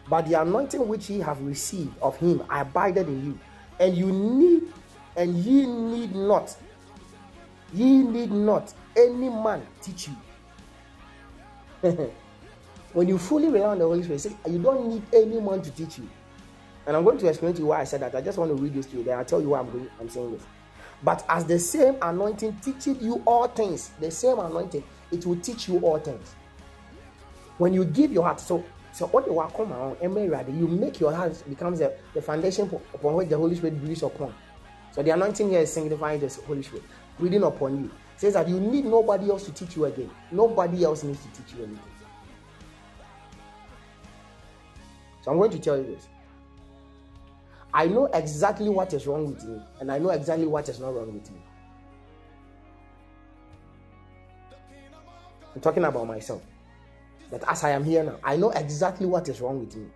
[0.09, 3.39] But the anointing which ye have received of him I abided in you,
[3.79, 4.73] and you need,
[5.15, 6.55] and ye need not,
[7.73, 10.15] ye need not any man teach you.
[12.93, 15.99] when you fully rely on the Holy Spirit, say, you don't need anyone to teach
[15.99, 16.09] you.
[16.87, 18.15] And I'm going to explain to you why I said that.
[18.15, 19.03] I just want to read this to you.
[19.03, 20.43] Then I'll tell you why I'm going, I'm saying this.
[21.03, 25.67] But as the same anointing teaches you all things, the same anointing, it will teach
[25.67, 26.35] you all things.
[27.57, 31.13] When you give your heart, so so what you want come around, you make your
[31.13, 34.33] heart becomes the, the foundation upon which the Holy Spirit breathes upon.
[34.91, 36.83] So the anointing here is signifying the Holy Spirit
[37.17, 37.85] breathing upon you.
[37.85, 40.09] It says that you need nobody else to teach you again.
[40.31, 41.79] Nobody else needs to teach you anything.
[45.21, 46.07] So I'm going to tell you this.
[47.73, 50.93] I know exactly what is wrong with me, and I know exactly what is not
[50.93, 51.39] wrong with me.
[55.55, 56.41] I'm talking about myself.
[57.29, 59.87] That as I am here now, I know exactly what is wrong with me.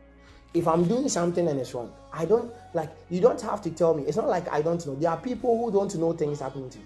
[0.53, 3.93] If I'm doing something and it's wrong, I don't like you don't have to tell
[3.93, 4.03] me.
[4.03, 4.95] It's not like I don't know.
[4.95, 6.85] There are people who don't know things happening to you.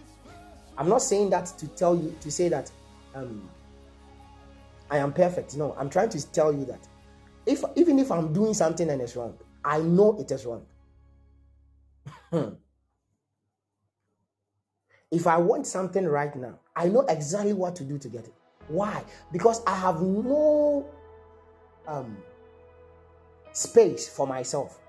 [0.75, 2.71] I'm not saying that to tell you to say that
[3.13, 3.47] um,
[4.89, 5.55] I am perfect.
[5.55, 6.87] No, I'm trying to tell you that
[7.45, 9.35] If even if I'm doing something and it's wrong,
[9.65, 10.65] I know it is wrong.
[15.11, 18.33] If I want something right now, I know exactly what to do to get it.
[18.67, 19.03] Why?
[19.31, 20.85] Because I have no
[21.87, 22.17] um,
[23.51, 24.79] space for myself.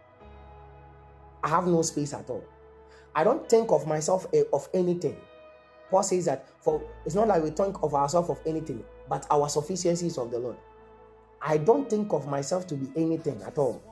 [1.42, 2.44] I have no space at all.
[3.14, 5.16] I don't think of myself eh, of anything.
[5.90, 9.48] Paul says that for it's not like we think of ourselves of anything, but our
[9.48, 10.56] sufficiency is of the Lord.
[11.42, 13.82] I don't think of myself to be anything at all.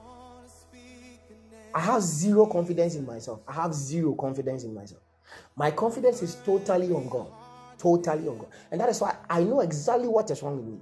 [1.75, 3.41] I have zero confidence in myself.
[3.47, 5.03] I have zero confidence in myself.
[5.57, 7.29] My confidence is totally on God.
[7.79, 8.49] Totally on God.
[8.71, 10.81] And that is why I know exactly what is wrong with me.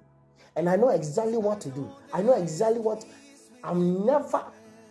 [0.54, 1.90] And I know exactly what to do.
[2.12, 3.04] I know exactly what
[3.62, 4.44] I'm never.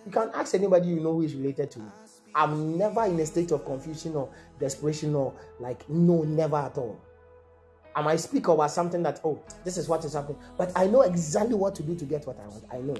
[0.05, 1.89] You can ask anybody you know who is related to me.
[2.35, 4.29] I'm never in a state of confusion or
[4.59, 6.99] desperation or like, no, never at all.
[7.95, 10.37] I might speak about something that, oh, this is what is happening.
[10.57, 12.65] But I know exactly what to do to get what I want.
[12.71, 12.95] I know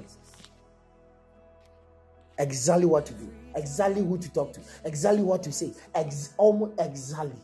[2.38, 6.72] exactly what to do, exactly who to talk to, exactly what to say, ex- almost
[6.80, 7.36] exactly.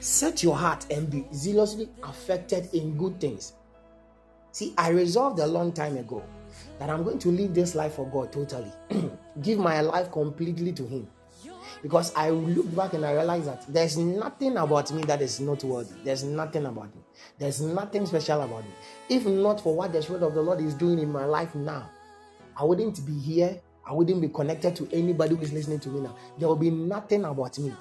[0.00, 3.52] Set your heart and be zealously affected in good things.
[4.52, 6.22] See, I resolved a long time ago
[6.78, 8.72] that I'm going to live this life for God totally,
[9.42, 11.08] give my life completely to Him.
[11.82, 15.94] Because I look back and I realize that there's nothing about me that is noteworthy.
[16.04, 17.02] There's nothing about me.
[17.38, 18.70] There's nothing special about me.
[19.08, 21.88] If not for what the Spirit of the Lord is doing in my life now,
[22.60, 23.58] I wouldn't be here.
[23.86, 26.14] I wouldn't be connected to anybody who is listening to me now.
[26.38, 27.72] There will be nothing about me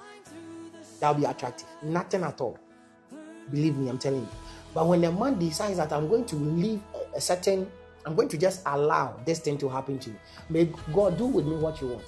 [1.01, 1.67] that will be attractive.
[1.83, 2.57] Nothing at all.
[3.51, 4.29] Believe me, I'm telling you.
[4.73, 6.79] But when a man decides that I'm going to leave
[7.13, 7.69] a certain,
[8.05, 10.15] I'm going to just allow this thing to happen to me,
[10.49, 12.05] may God do with me what you want.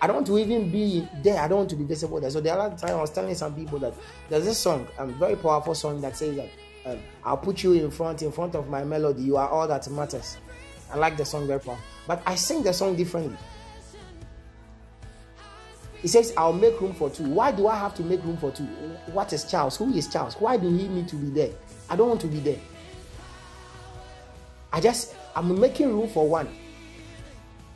[0.00, 1.40] I don't want to even be there.
[1.40, 2.30] I don't want to be visible there.
[2.30, 3.92] So the other time I was telling some people that
[4.28, 6.48] there's this song, a very powerful song that says that
[6.86, 9.22] um, I'll put you in front, in front of my melody.
[9.24, 10.36] You are all that matters.
[10.90, 13.36] I like the song very well, but I sing the song differently.
[16.00, 17.24] He says, I'll make room for two.
[17.24, 18.64] Why do I have to make room for two?
[19.12, 19.76] What is Charles?
[19.76, 20.34] Who is Charles?
[20.34, 21.50] Why do he need to be there?
[21.90, 22.58] I don't want to be there.
[24.72, 26.48] I just, I'm making room for one.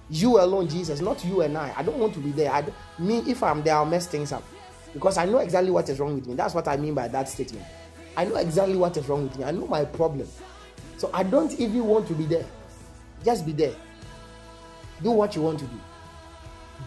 [0.08, 1.72] You alone, Jesus, not you and I.
[1.76, 2.52] I don't want to be there.
[2.52, 2.64] I
[2.98, 4.44] me, if I'm there, I'll mess things up
[4.92, 6.34] because I know exactly what is wrong with me.
[6.34, 7.64] That's what I mean by that statement.
[8.16, 9.44] I know exactly what is wrong with me.
[9.44, 10.28] I know my problem.
[10.98, 12.44] So I don't even want to be there.
[13.24, 13.74] Just be there.
[15.02, 15.80] Do what you want to do.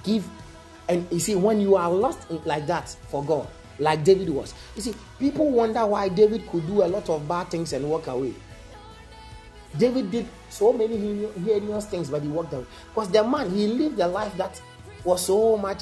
[0.03, 0.27] Give.
[0.87, 3.47] And you see, when you are lost like that for God,
[3.79, 7.49] like David was, you see, people wonder why David could do a lot of bad
[7.49, 8.33] things and walk away.
[9.77, 12.65] David did so many heinous things, but he walked away.
[12.93, 14.61] Because the man, he lived a life that
[15.03, 15.81] was so much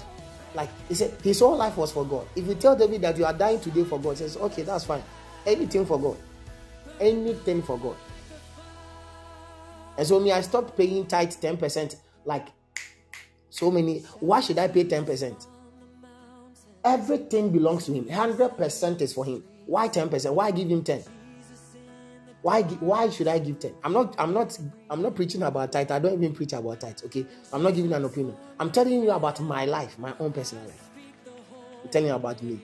[0.55, 2.27] like he said, his whole life was for God.
[2.35, 4.85] If you tell David that you are dying today for God, he says, Okay, that's
[4.85, 5.03] fine.
[5.45, 6.17] Anything for God.
[6.99, 7.95] Anything for God.
[9.97, 11.95] And so me, I stopped paying tithe 10%.
[12.25, 12.47] Like
[13.49, 13.99] so many.
[14.19, 15.47] Why should I pay 10%?
[16.85, 18.05] Everything belongs to him.
[18.05, 19.43] 100% is for him.
[19.65, 20.33] Why 10%?
[20.33, 21.03] Why give him 10?
[22.41, 23.73] Why why should I give 10?
[23.85, 25.91] I'm not I'm not I'm not preaching about tithe.
[25.91, 27.25] I don't even preach about tithe, okay?
[27.53, 28.35] I'm not giving an opinion.
[28.59, 30.89] I'm telling you about my life, my own personal life.
[31.83, 32.59] I'm telling you about me.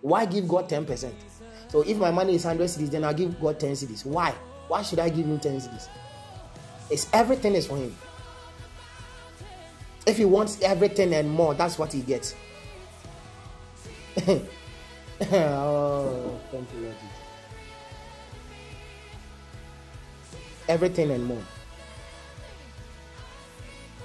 [0.00, 1.12] Why give God 10%?
[1.68, 4.06] So if my money is 100 cedis, then I'll give God 10 cedis.
[4.06, 4.30] Why?
[4.68, 5.88] Why should I give him 10 cedis?
[6.90, 7.94] It's everything is for him.
[10.06, 12.34] If he wants everything and more, that's what he gets.
[14.26, 14.40] oh,
[16.50, 16.94] thank you, Lord
[20.68, 21.42] Everything and more.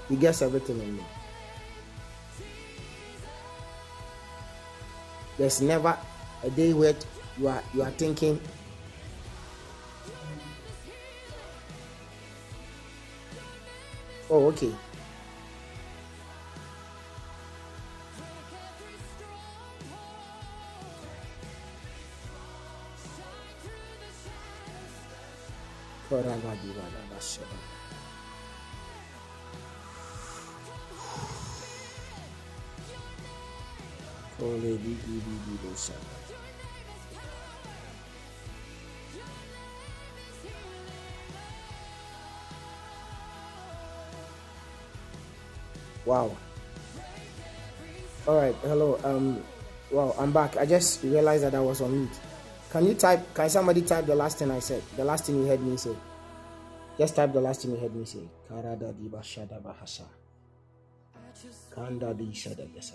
[0.10, 1.06] He gets everything and more.
[5.38, 5.98] There's never
[6.44, 6.96] a day where
[7.40, 8.40] you are you are thinking
[14.36, 14.64] Oh, ok.
[26.10, 27.42] Oh, raga, di vada, lascia.
[34.40, 36.23] Come di di di di lo sanno.
[46.14, 46.30] Wow.
[48.28, 48.54] All right.
[48.62, 49.02] Hello.
[49.04, 49.42] Um.
[49.90, 50.14] Wow.
[50.20, 50.58] I'm back.
[50.58, 52.20] I just realized that I was on mute.
[52.70, 53.26] Can you type?
[53.34, 54.84] Can somebody type the last thing I said?
[54.96, 55.96] The last thing you heard me say.
[57.00, 58.30] Just type the last thing you heard me say.
[58.48, 60.06] Karada di bashada bahasa.
[61.74, 62.94] Kanda di shada basa.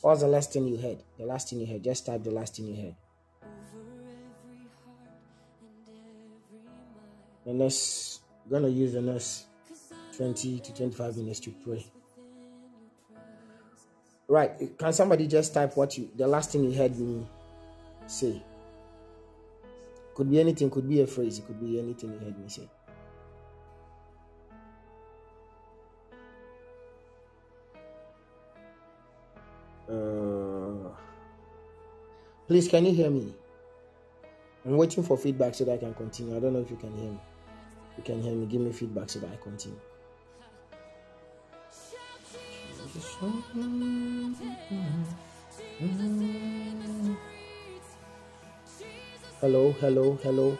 [0.00, 1.02] What's the last thing you heard?
[1.18, 1.82] The last thing you heard.
[1.82, 2.94] Just type the last thing you heard.
[7.44, 9.49] the next gonna use the next
[10.20, 11.82] 20 to 25 minutes to pray.
[14.28, 14.50] Right.
[14.78, 17.26] Can somebody just type what you the last thing you heard me
[18.06, 18.42] say?
[20.14, 22.68] Could be anything, could be a phrase, it could be anything you heard me say.
[29.88, 30.90] Uh,
[32.46, 33.34] please, can you hear me?
[34.66, 36.36] I'm waiting for feedback so that I can continue.
[36.36, 37.20] I don't know if you can hear me.
[37.96, 38.44] You can hear me.
[38.44, 39.80] Give me feedback so that I continue.
[49.40, 50.58] Hello, hello, hello.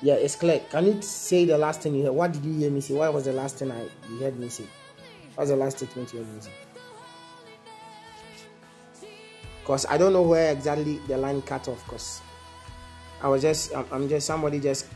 [0.00, 0.60] Yeah, it's clear.
[0.70, 2.12] Can you say the last thing you heard?
[2.12, 2.94] What did you hear me say?
[2.94, 4.64] What was the last thing I you heard me say?
[5.34, 6.50] What was the last statement you heard me say?
[9.66, 11.86] Cause I don't know where exactly the line cut off.
[11.88, 12.22] Cause
[13.22, 14.86] I was just, I'm, just somebody just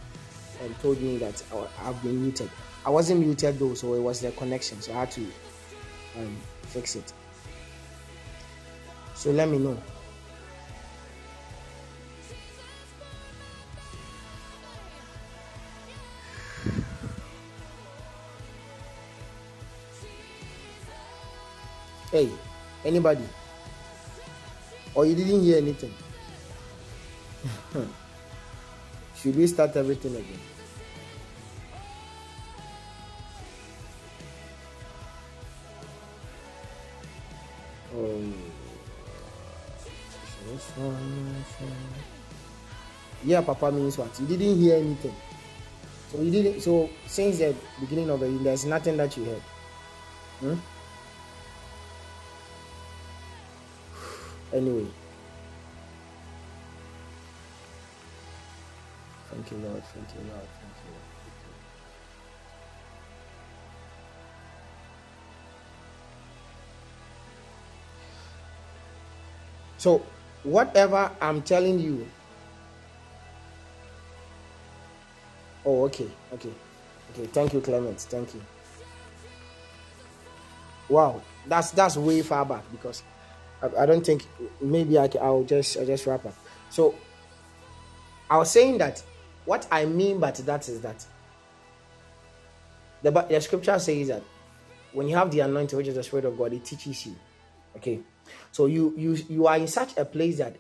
[0.65, 1.43] um, told me that
[1.85, 2.51] I've been muted.
[2.87, 4.81] I wasn't muted though, so it was the connection.
[4.81, 5.27] So I had to
[6.17, 7.13] um, fix it.
[9.15, 9.77] So let me know.
[22.11, 22.31] Hey,
[22.85, 23.25] anybody?
[24.95, 25.93] Or you didn't hear anything?
[29.17, 30.58] Should we start everything again?
[37.99, 38.35] Um,
[43.25, 44.19] yeah, Papa means what?
[44.21, 45.15] You didn't hear anything.
[46.13, 46.61] So you didn't.
[46.61, 49.43] So since the beginning of the year, there's nothing that you heard.
[50.41, 50.55] Hmm?
[54.53, 54.87] Anyway.
[59.31, 59.85] Thank you, Lord.
[59.85, 60.49] Thank you, Lord.
[60.49, 61.18] Thank you, Lord.
[69.79, 70.03] So,
[70.43, 72.07] whatever I'm telling you.
[75.65, 76.53] Oh, okay, okay,
[77.13, 77.27] okay.
[77.27, 78.01] Thank you, Clement.
[78.01, 78.43] Thank you.
[80.89, 83.03] Wow, that's that's way far back because
[83.63, 84.27] I, I don't think
[84.61, 86.35] maybe I, I'll just I'll just wrap up.
[86.71, 86.95] So,
[88.29, 89.03] I was saying that
[89.45, 91.07] what I mean by that is that
[93.03, 94.23] the, the scripture says that
[94.93, 97.15] when you have the anointing, which is the spirit of God, it teaches you.
[97.77, 98.01] Okay,
[98.53, 100.57] so you you you are in such a place that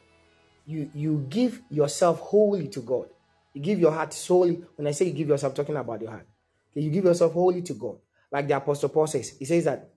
[0.66, 3.06] you you give yourself wholly to God.
[3.54, 4.62] You give your heart solely.
[4.76, 6.26] When I say you give yourself, talking about your heart.
[6.72, 7.96] Okay, you give yourself wholly to God,
[8.30, 9.36] like the apostle Paul says.
[9.38, 9.88] He says that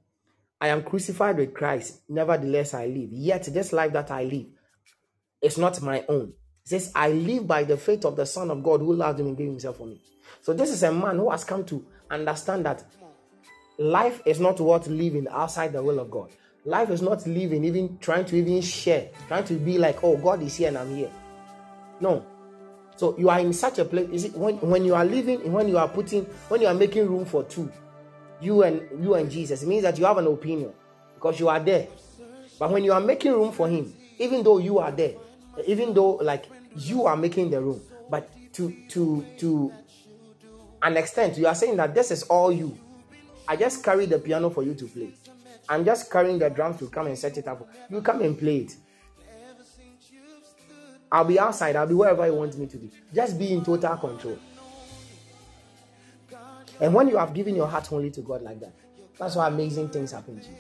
[0.60, 2.02] I am crucified with Christ.
[2.08, 3.10] Nevertheless, I live.
[3.12, 4.46] Yet this life that I live
[5.42, 6.34] it's not my own.
[6.64, 9.30] It says, I live by the faith of the Son of God who loved me
[9.30, 10.00] and gave himself for me.
[10.42, 12.84] So this is a man who has come to understand that
[13.78, 16.30] life is not worth living outside the will of God.
[16.64, 20.44] Life is not living, even trying to even share, trying to be like, oh, God
[20.44, 21.12] is here and I'm here.
[22.00, 22.26] No.
[22.96, 24.08] So you are in such a place.
[24.12, 27.08] Is it when, when you are living, when you are putting, when you are making
[27.08, 27.72] room for two,
[28.40, 30.72] you and you and Jesus, it means that you have an opinion
[31.16, 31.88] because you are there.
[32.60, 35.14] But when you are making room for him, even though you are there,
[35.66, 36.46] even though like
[36.76, 39.74] you are making the room, but to to to
[40.84, 42.78] an extent, you are saying that this is all you.
[43.48, 45.14] I just carry the piano for you to play.
[45.72, 47.66] I'm just carrying the drums to come and set it up.
[47.90, 48.76] You come and play it.
[51.10, 52.92] I'll be outside, I'll be wherever you want me to be.
[53.16, 54.38] Just be in total control.
[56.82, 58.74] And when you have given your heart only to God like that,
[59.18, 60.58] that's why amazing things happen to you.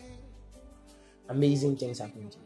[1.27, 2.43] Amazing things happen to you.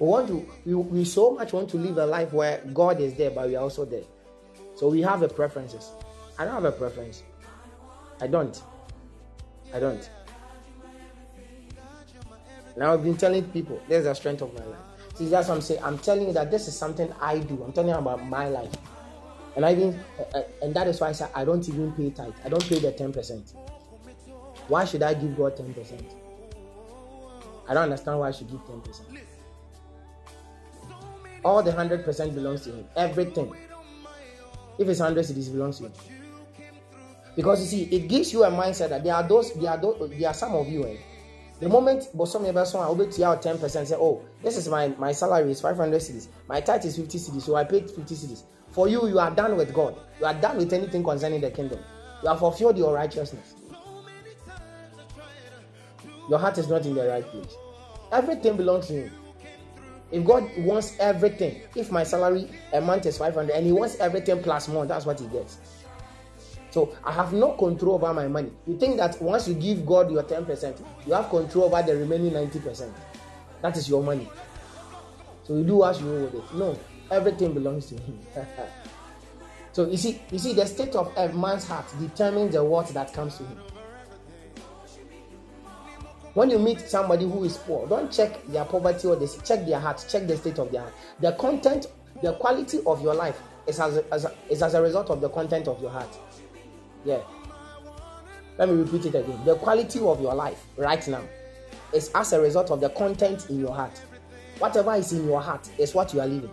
[0.00, 3.14] We want to we, we so much want to live a life where God is
[3.14, 4.02] there, but we are also there.
[4.74, 5.92] So we have the preferences.
[6.42, 7.22] I don't have a preference.
[8.20, 8.60] I don't.
[9.72, 10.10] I don't.
[12.76, 14.80] Now I've been telling people there's the strength of my life.
[15.14, 15.84] See, that's what I'm saying.
[15.84, 17.62] I'm telling you that this is something I do.
[17.62, 18.72] I'm telling you about my life.
[19.54, 22.10] And I even uh, uh, and that is why I said I don't even pay
[22.10, 22.34] tithe.
[22.44, 23.54] I don't pay the 10%.
[24.66, 26.02] Why should I give God 10%?
[27.68, 29.00] I don't understand why I should give 10%.
[31.44, 32.88] All the 100% belongs to Him.
[32.96, 33.54] Everything.
[34.76, 35.92] If it's 100 cedis, belongs to Him.
[37.34, 40.10] Because you see, it gives you a mindset that there are those, there are those,
[40.10, 40.84] there are some of you.
[40.86, 40.96] Eh,
[41.60, 45.12] the moment Bosom Eberson I will you out 10% say, Oh, this is my my
[45.12, 48.42] salary is 500 cedis, my tithe is 50 cedis, so I paid 50 cedis.
[48.72, 49.96] For you, you are done with God.
[50.18, 51.78] You are done with anything concerning the kingdom.
[52.22, 53.54] You have fulfilled your righteousness.
[56.28, 57.54] Your heart is not in the right place.
[58.10, 59.12] Everything belongs to Him.
[60.10, 64.42] If God wants everything, if my salary a month is 500 and He wants everything
[64.42, 65.58] plus more, that's what He gets.
[66.72, 68.50] So I have no control over my money.
[68.66, 72.32] You think that once you give God your 10%, you have control over the remaining
[72.32, 72.90] 90%.
[73.60, 74.26] That is your money.
[75.44, 76.54] So you do as you will with it.
[76.54, 76.78] No,
[77.10, 78.18] everything belongs to Him.
[79.72, 83.12] so you see, you see, the state of a man's heart determines the wealth that
[83.12, 83.58] comes to him.
[86.32, 89.78] When you meet somebody who is poor, don't check their poverty or this, check their
[89.78, 90.94] heart, check the state of their heart.
[91.20, 91.88] The content,
[92.22, 95.68] the quality of your life is as as is as a result of the content
[95.68, 96.08] of your heart.
[97.04, 97.20] Yeah.
[98.58, 99.44] Let me repeat it again.
[99.44, 101.22] The quality of your life right now
[101.92, 103.98] is as a result of the content in your heart.
[104.58, 106.50] Whatever is in your heart is what you are living.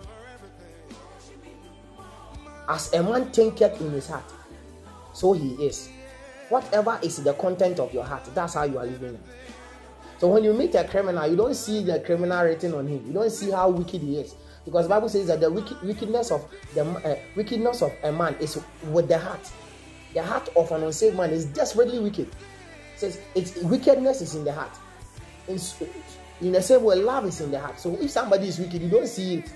[2.67, 4.31] As a man thinketh in his heart,
[5.13, 5.89] so he is.
[6.49, 9.19] Whatever is the content of your heart, that's how you are living.
[10.17, 13.05] So when you meet a criminal, you don't see the criminal written on him.
[13.05, 14.35] You don't see how wicked he is,
[14.65, 18.35] because the Bible says that the wicked, wickedness of the uh, wickedness of a man
[18.39, 19.51] is with the heart.
[20.13, 22.27] The heart of an unsaved man is desperately wicked.
[22.27, 24.71] It says its wickedness is in the heart.
[25.47, 25.93] In, spirit,
[26.41, 27.79] in the same way, love is in the heart.
[27.79, 29.51] So if somebody is wicked, you don't see it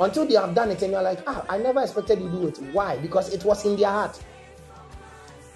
[0.00, 2.46] until they have done it, and you're like, ah, I never expected you to do
[2.48, 2.58] it.
[2.72, 2.98] Why?
[2.98, 4.22] Because it was in their heart.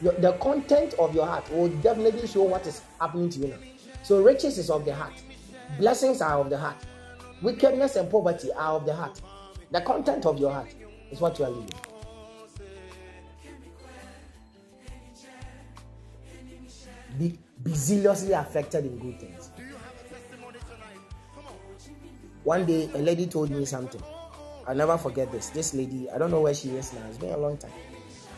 [0.01, 3.59] Your, the content of your heart will definitely show what is happening to you now.
[4.03, 5.13] So riches is of the heart,
[5.79, 6.77] blessings are of the heart,
[7.41, 9.21] wickedness and poverty are of the heart.
[9.71, 10.75] The content of your heart
[11.13, 11.71] is what you are living.
[17.19, 19.51] Be, be zealously affected in good things.
[22.45, 24.03] One day, a lady told me something.
[24.67, 25.51] I'll never forget this.
[25.51, 27.03] This lady, I don't know where she is now.
[27.09, 27.73] It's been a long time.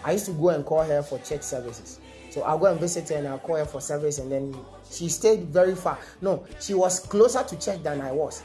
[0.04, 2.00] I used to go and call her for church services.
[2.30, 4.56] So I'll go and visit her and I'll call her for service, and then
[4.90, 5.98] she stayed very far.
[6.20, 8.42] No, she was closer to church than I was.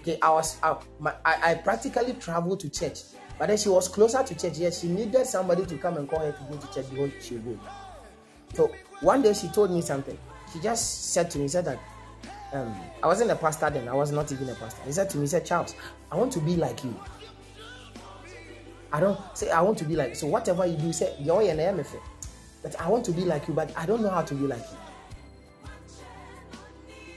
[0.00, 3.00] Okay, I was I, my, I, I practically traveled to church,
[3.38, 4.58] but then she was closer to church.
[4.58, 7.36] Yet she needed somebody to come and call her to go to church before she
[7.36, 7.60] would.
[8.54, 8.70] So
[9.00, 10.18] one day she told me something.
[10.52, 11.78] She just said to me, said that
[12.52, 13.88] um, I wasn't a pastor then.
[13.88, 14.82] I was not even a pastor.
[14.84, 15.74] He said to me, said, Charles,
[16.10, 16.94] I want to be like you.
[18.92, 21.58] I don't say I want to be like so whatever you do, say you're an
[21.58, 22.00] MFA.
[22.62, 24.60] But I want to be like you, but I don't know how to be like
[24.60, 24.76] you.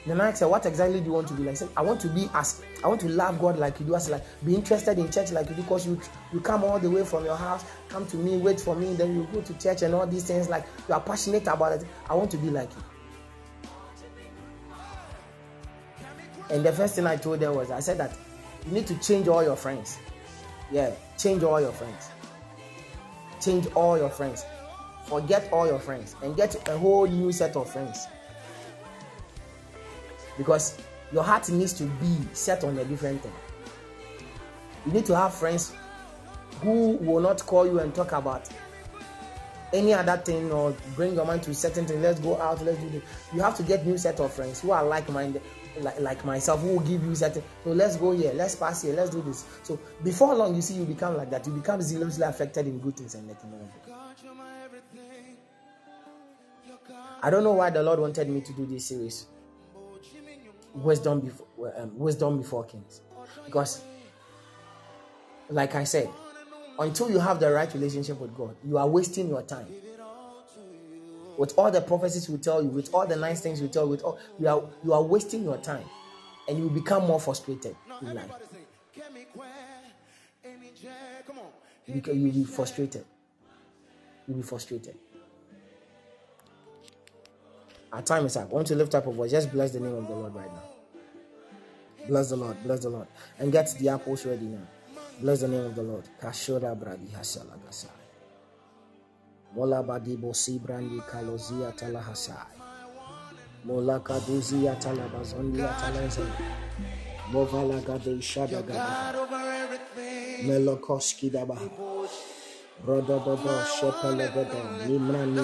[0.05, 1.51] Then I said, What exactly do you want to be like?
[1.51, 3.95] I said, I want to be as I want to love God like you do,
[3.95, 5.99] as like be interested in church like you do, because you
[6.33, 9.15] you come all the way from your house, come to me, wait for me, then
[9.15, 11.87] you go to church and all these things, like you are passionate about it.
[12.09, 12.83] I want to be like you.
[16.49, 18.11] And the first thing I told her was, I said that
[18.65, 19.97] you need to change all your friends.
[20.69, 22.09] Yeah, change all your friends.
[23.41, 24.45] Change all your friends.
[25.05, 28.07] Forget all your friends and get a whole new set of friends.
[30.37, 30.77] Because
[31.11, 33.33] your heart needs to be set on a different thing.
[34.85, 35.73] You need to have friends
[36.61, 38.49] who will not call you and talk about
[39.73, 42.01] any other thing or bring your mind to certain thing.
[42.01, 43.03] Let's go out, let's do this.
[43.33, 45.41] You have to get new set of friends who are like minded,
[45.79, 47.43] like, like myself, who will give you certain.
[47.63, 49.45] So let's go here, let's pass here, let's do this.
[49.63, 51.45] So before long, you see, you become like that.
[51.47, 53.57] You become zealously affected in good things and letting go.
[57.21, 59.27] I don't know why the Lord wanted me to do this series.
[60.75, 61.47] Wisdom before
[61.77, 63.01] um, wisdom before kings,
[63.45, 63.83] because,
[65.49, 66.09] like I said,
[66.79, 69.67] until you have the right relationship with God, you are wasting your time.
[71.37, 73.91] With all the prophecies we tell you, with all the nice things we tell you,
[73.91, 75.85] with all you are you are wasting your time,
[76.47, 78.31] and you become more frustrated in life.
[81.85, 83.05] Because you'll be frustrated.
[84.27, 84.95] You'll be frustrated.
[87.93, 88.49] Our time is up.
[88.49, 89.29] I want to lift up a voice.
[89.29, 90.63] Just bless the name of the Lord right now.
[92.07, 92.57] Bless the Lord.
[92.63, 93.07] Bless the Lord.
[93.37, 94.65] And get the apples ready now.
[95.21, 96.03] Bless the name of the Lord.
[96.19, 97.89] Kashora bradi hasala gasai.
[99.55, 100.17] Mola brandi
[101.07, 102.47] kalozia tala hasai.
[103.63, 104.75] Mola kaduzia.
[107.31, 108.73] Movala gade shada gada.
[108.73, 110.49] God over everything.
[110.49, 111.29] Melokoski.
[112.85, 113.47] Rodododo di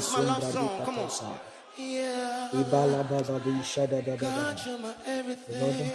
[0.01, 1.48] shada
[2.51, 4.63] da da God, da.
[4.65, 5.91] you're my everything.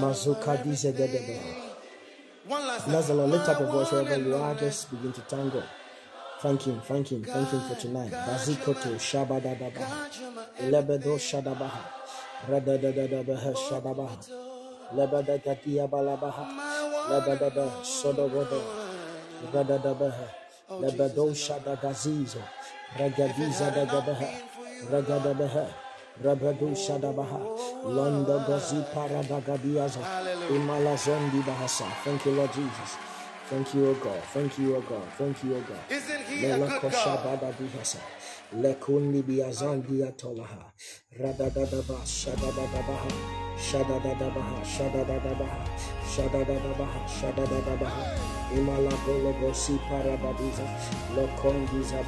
[0.00, 1.38] Mazuka dize da da da.
[2.48, 3.14] One Bless the.
[3.14, 3.30] Lord.
[3.30, 4.54] Lift up your voice wherever you are.
[4.54, 5.64] Just begin to thank God.
[6.40, 8.10] Thank Him, thank Him, thank Him for tonight.
[8.10, 9.74] Bazikoto Shabadadabaha.
[9.74, 11.82] God, you're my Lebedo Shadabaha.
[12.48, 14.16] Radadadadabaha Shadabaha.
[14.96, 16.46] Lebedagadia Balabaha.
[17.10, 18.62] Lebedada Sodogodo.
[19.52, 20.26] Radadabaha.
[20.80, 22.42] Lebedo Shadagazizo.
[22.98, 24.49] Ragadiza Dagabaha.
[24.90, 25.66] Ragadabaha.
[26.22, 27.40] Rabadu Shadabaha,
[27.86, 30.00] Londo Gozi Paradagadiaza,
[30.50, 31.84] Imala Zondi Bahasa.
[32.04, 32.96] Thank you, Lord Jesus.
[33.48, 34.22] Thank you, O God.
[34.34, 35.02] Thank you, O God.
[35.16, 35.78] Thank you, O God.
[35.88, 36.92] Isn't he a good God?
[38.54, 40.70] Lekundi Biazandia Tolaha.
[41.18, 43.10] Radadadaba Shadadadabaha.
[43.58, 44.64] Shadadadabaha.
[44.64, 45.64] Shadadadabaha.
[46.14, 47.08] Shadadadabaha.
[47.08, 48.04] Shadadadabaha.
[48.54, 50.66] Imala Gologosi Parabadiza.
[51.16, 52.04] Lokondiza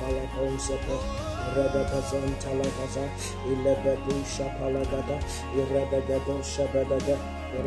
[1.57, 3.05] Radadazan Talagaza.
[3.47, 5.18] Ilebedu Shapalagada.
[5.59, 7.16] Iradagado Shabadaga.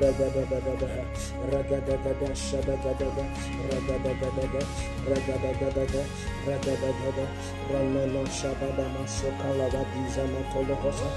[0.01, 0.89] Ragadagadaga.
[1.51, 3.25] Ragadagada Shabagadaga.
[3.69, 4.61] Ragadagadaga.
[5.09, 6.03] Ragadagadaga.
[6.47, 7.25] Ragadagada.
[7.71, 11.09] Ramano Shabadama Sokalabadiza Matolohosa.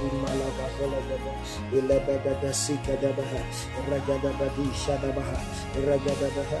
[0.00, 1.32] Imalaga Hologada,
[1.72, 3.42] Ilabada Sika Dabaha,
[3.90, 5.36] Ragadabadi Shadabaha,
[5.76, 6.60] Ragadabaha,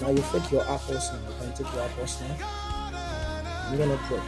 [0.00, 1.20] Now you take your apples now.
[1.28, 2.36] You can take your apples now.
[3.68, 4.20] I'm gonna pray.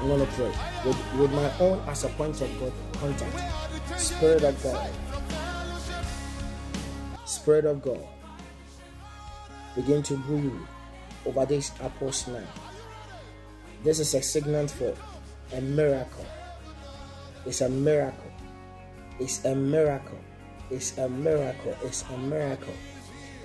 [0.00, 0.52] I'm gonna pray
[0.84, 4.00] with, with my own as a point of God contact.
[4.00, 4.90] Spirit of God.
[7.24, 8.06] Spirit of God.
[9.74, 10.52] Begin to breathe
[11.24, 12.44] over these apples now.
[13.82, 14.94] This is a signal for
[15.52, 16.26] a miracle.
[17.46, 18.30] It's a miracle.
[19.18, 20.18] It's a miracle.
[20.70, 21.76] It's a miracle.
[21.82, 22.74] It's a miracle.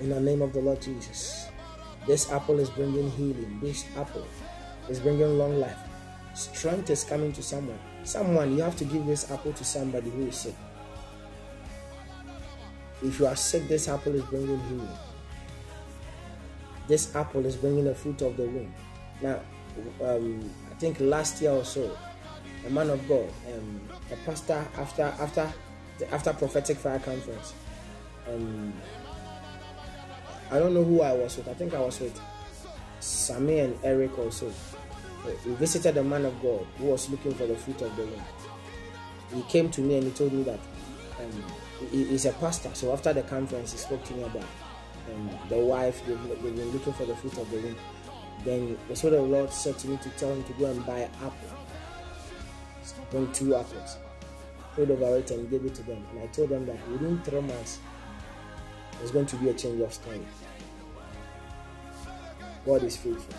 [0.00, 1.48] In the name of the Lord Jesus.
[2.06, 3.58] This apple is bringing healing.
[3.60, 4.26] This apple
[4.88, 5.76] is bringing long life.
[6.34, 7.78] Strength is coming to someone.
[8.04, 10.54] Someone, you have to give this apple to somebody who is sick.
[13.02, 14.88] If you are sick, this apple is bringing healing.
[16.86, 18.72] This apple is bringing the fruit of the womb.
[19.20, 19.40] Now,
[20.02, 21.96] um, I think last year or so,
[22.66, 23.80] a man of God, um,
[24.10, 25.52] a pastor after after
[25.98, 27.52] the after prophetic fire conference,
[28.26, 28.72] um,
[30.50, 31.48] I don't know who I was with.
[31.48, 32.18] I think I was with
[33.00, 34.52] Sammy and Eric also.
[35.44, 38.22] We visited a man of God who was looking for the fruit of the womb.
[39.34, 40.60] He came to me and he told me that
[41.20, 41.44] um,
[41.90, 42.70] he, he's a pastor.
[42.72, 44.46] So after the conference, he spoke to me about
[45.14, 46.00] um, the wife.
[46.06, 47.76] They've, they've been looking for the fruit of the womb.
[48.44, 51.00] Then the of the Lord said to me to tell him to go and buy
[51.00, 51.58] an apple.
[52.82, 53.98] So bring two apples.
[54.72, 56.06] Prayed over it and gave it to them.
[56.12, 57.80] And I told them that within three months,
[58.98, 60.20] there's going to be a change of story.
[62.66, 63.34] God is faithful.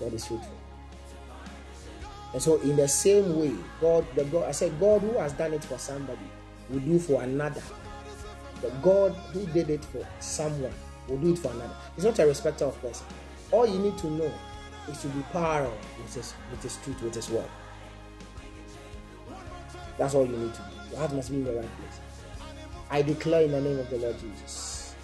[0.00, 0.58] God is faithful.
[2.32, 5.54] And so, in the same way, God, the God, I said, God who has done
[5.54, 6.18] it for somebody
[6.68, 7.62] will do for another.
[8.60, 10.72] The God who did it for someone
[11.08, 11.76] will do it for another.
[11.96, 13.06] It's not a respecter of person.
[13.50, 14.32] All you need to know
[14.88, 17.48] is to be parallel with his, with his truth, with his word.
[19.96, 20.90] That's all you need to do.
[20.90, 22.00] Your heart must be in the right place.
[22.90, 24.94] I declare in the name of the Lord Jesus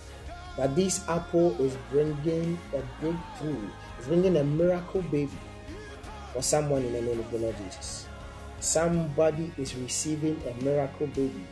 [0.57, 3.69] that this apple is bringing a breakthrough,
[3.99, 5.31] it's bringing a miracle baby
[6.33, 8.07] for someone in the name of the Lord Jesus.
[8.61, 11.45] Somebody is receiving a miracle baby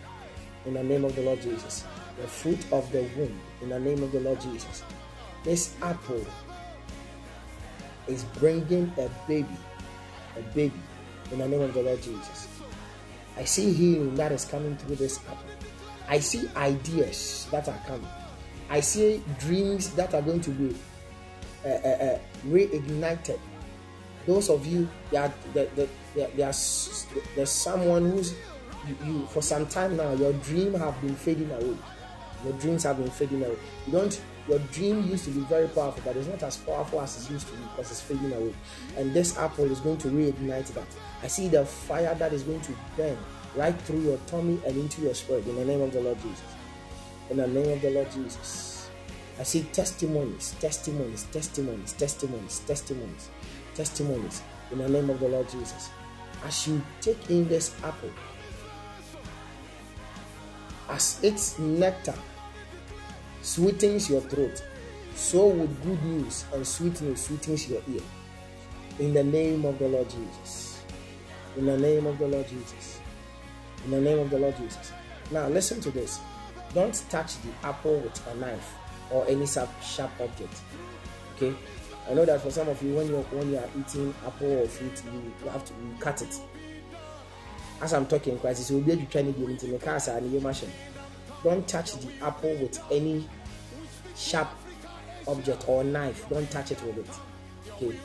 [0.66, 1.85] in the name of the Lord Jesus.
[2.20, 4.83] The fruit of the womb in the name of the Lord Jesus.
[5.45, 6.24] This apple
[8.07, 9.57] is bringing a baby,
[10.37, 10.81] a baby
[11.33, 12.49] in the name of the Lord Jesus.
[13.37, 15.57] I see healing that is coming through this apple.
[16.09, 18.09] I see ideas that are coming.
[18.70, 20.74] I see dreams that are going to be
[21.64, 23.38] uh, uh, uh, reignited.
[24.26, 28.34] Those of you there's there's someone who's
[28.86, 31.76] you, you for some time now your dream have been fading away.
[32.44, 33.56] Your dreams have been fading away.
[33.86, 34.20] You don't.
[34.48, 37.48] Your dream used to be very powerful, but it's not as powerful as it used
[37.48, 38.54] to be because it's fading away.
[38.96, 40.86] And this apple is going to reignite that.
[41.22, 43.18] I see the fire that is going to burn
[43.59, 46.44] right through your tummy and into your spirit in the name of the Lord Jesus.
[47.28, 48.88] In the name of the Lord Jesus.
[49.38, 53.28] I see testimonies, testimonies, testimonies, testimonies, testimonies,
[53.74, 55.90] testimonies in the name of the Lord Jesus.
[56.44, 58.11] As you take in this apple,
[60.88, 62.14] as its nectar
[63.42, 64.62] sweetens your throat,
[65.14, 68.02] so would good news and sweet news sweetens your ear.
[69.00, 70.82] In the name of the Lord Jesus.
[71.56, 72.88] In the name of the Lord Jesus.
[73.85, 74.93] In the name of the Lord Jesus.
[75.31, 76.20] Now listen to this.
[76.74, 78.74] Don't touch the apple with a knife
[79.11, 80.55] or any sharp, sharp object.
[81.37, 81.55] Okay?
[82.11, 84.66] I know that for some of you, when you when you are eating apple or
[84.66, 86.35] fruit, you, have to you cut it.
[87.81, 90.68] as i'm talking christ sɛ obi atwitwa ne deɛ nti meka saa ne yɛm ahyɛ
[91.45, 93.24] don't touch the apple with any
[94.16, 94.49] sharp
[95.26, 97.11] object or knife don't touch it with it
[97.70, 97.97] okay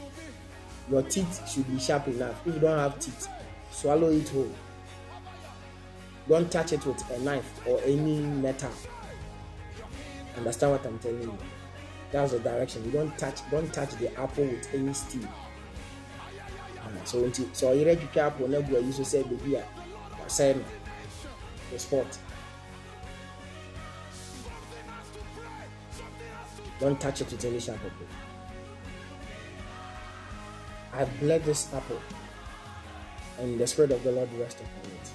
[0.92, 3.28] your teeth should be sharp enough if you don't have teeth
[3.72, 4.52] swallow it whole
[6.28, 8.72] don't touch it with a knife or any metal.
[10.38, 11.38] Understand what i'm telling you?
[12.12, 12.86] That's the direction.
[12.86, 15.28] You don't touch don't touch the apple with any steel.
[16.84, 19.64] Uh, so nti sɛ ɔyere twitwa apple na bu ayi so sɛ beebi a
[20.24, 20.64] wasɛe no.
[21.72, 22.18] The spot
[26.80, 28.08] don't touch it with any sharp apple
[30.94, 32.00] I've blessed this apple
[33.40, 35.13] and the spirit of the Lord rest upon it.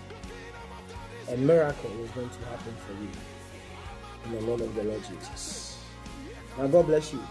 [1.31, 3.09] A miracle is going to happen for you
[4.25, 5.79] in the name of the Lord Jesus.
[6.57, 7.23] Now, God bless you.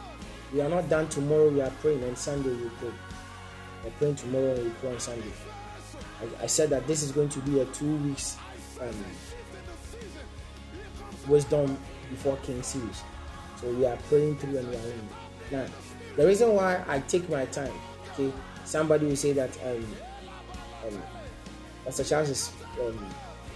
[0.54, 1.50] We are not done tomorrow.
[1.50, 2.92] We are praying, and Sunday we pray.
[3.84, 5.32] We're praying tomorrow and we pray on Sunday.
[6.22, 8.38] I, I said that this is going to be a two weeks
[8.82, 9.06] um,
[11.28, 11.78] wisdom
[12.10, 13.02] before King series.
[13.62, 15.10] So we are praying through and we are winning.
[15.52, 15.66] Now,
[16.16, 17.74] the reason why I take my time,
[18.14, 18.32] okay,
[18.66, 19.86] somebody will say that um,
[20.88, 21.02] um,
[21.86, 23.10] Pastor Charles is um,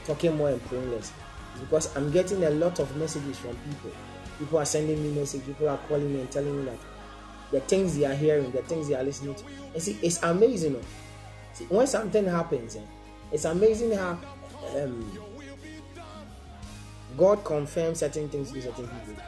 [0.05, 1.11] talking more and less
[1.59, 3.91] because I'm getting a lot of messages from people.
[4.39, 6.79] People are sending me messages, people are calling me and telling me that
[7.51, 9.43] the things they are hearing, the things they are listening to.
[9.73, 10.77] And see, it's amazing.
[10.77, 10.85] oh.
[11.53, 12.81] See, when something happens, eh,
[13.31, 14.17] it's amazing how
[14.77, 15.19] um,
[17.17, 19.23] God confirms certain things to certain people.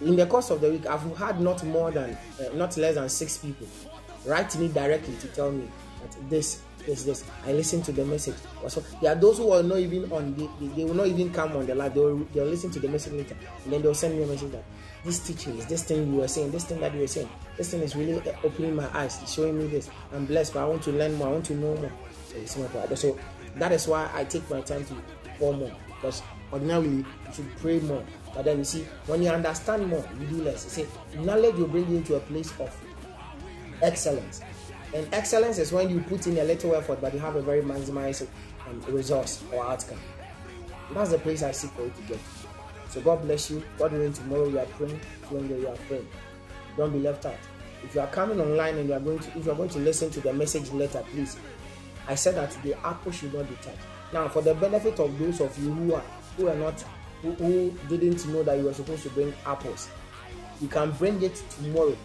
[0.00, 3.08] In the course of the week, I've had not more than, uh, not less than
[3.08, 3.66] six people
[4.24, 5.68] write to me directly to tell me
[6.02, 7.24] that this, this, this.
[7.46, 8.34] I listen to the message.
[8.62, 11.32] Also, there are those who are not even on, they, they, they will not even
[11.32, 11.94] come on the live.
[11.94, 14.50] They will, they'll listen to the message later, and then they'll send me a message
[14.52, 14.64] that
[15.04, 17.70] this teaching is this thing you were saying, this thing that you were saying, this
[17.70, 19.90] thing is really opening my eyes, showing me this.
[20.12, 21.28] I'm blessed, but I want to learn more.
[21.28, 21.92] I want to know more.
[22.46, 23.18] So, so
[23.56, 24.94] that is why I take my time to
[25.38, 28.04] pour more because ordinarily you should pray more.
[28.34, 30.64] But then you see, when you understand more, you do less.
[30.64, 32.74] You see, knowledge will bring you to a place of
[33.82, 34.40] excellence.
[34.94, 37.62] And excellence is when you put in a little effort, but you have a very
[37.62, 38.26] maximized
[38.68, 40.00] um, resource or outcome.
[40.92, 42.20] That's the place I seek for you to get.
[42.88, 43.62] So God bless you.
[43.78, 44.98] God willing, tomorrow you are praying.
[45.28, 46.08] Tomorrow you are praying.
[46.76, 47.36] Don't be left out.
[47.84, 49.78] If you are coming online and you are going to, if you are going to
[49.78, 51.36] listen to the message later, please.
[52.06, 53.78] I said that the apple should not be touched.
[54.12, 56.02] Now, for the benefit of those of you who are
[56.36, 56.80] who are not
[57.20, 59.90] who, who didn't know that you were supposed to bring apples,
[60.60, 61.96] you can bring it tomorrow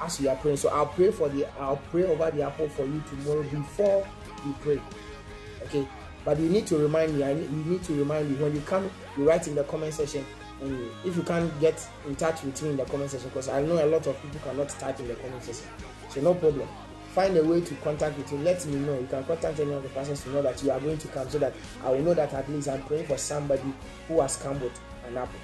[0.00, 0.56] as you are praying.
[0.56, 4.06] So I'll pray for the I'll pray over the apple for you tomorrow before
[4.44, 4.80] we pray.
[5.64, 5.86] Okay.
[6.24, 7.24] But you need to remind me.
[7.24, 8.90] I need, you need to remind me when you come.
[9.16, 10.24] You write in the comment section,
[10.60, 13.62] and if you can't get in touch with me in the comment section, because I
[13.62, 15.66] know a lot of people cannot type in the comment section.
[16.10, 16.68] So no problem.
[17.14, 18.38] Find a way to contact with you.
[18.38, 18.98] Let me know.
[19.00, 21.28] You can contact any of the persons to know that you are going to come,
[21.30, 23.72] so that I will know that at least I'm praying for somebody
[24.06, 25.40] who has come with an apple.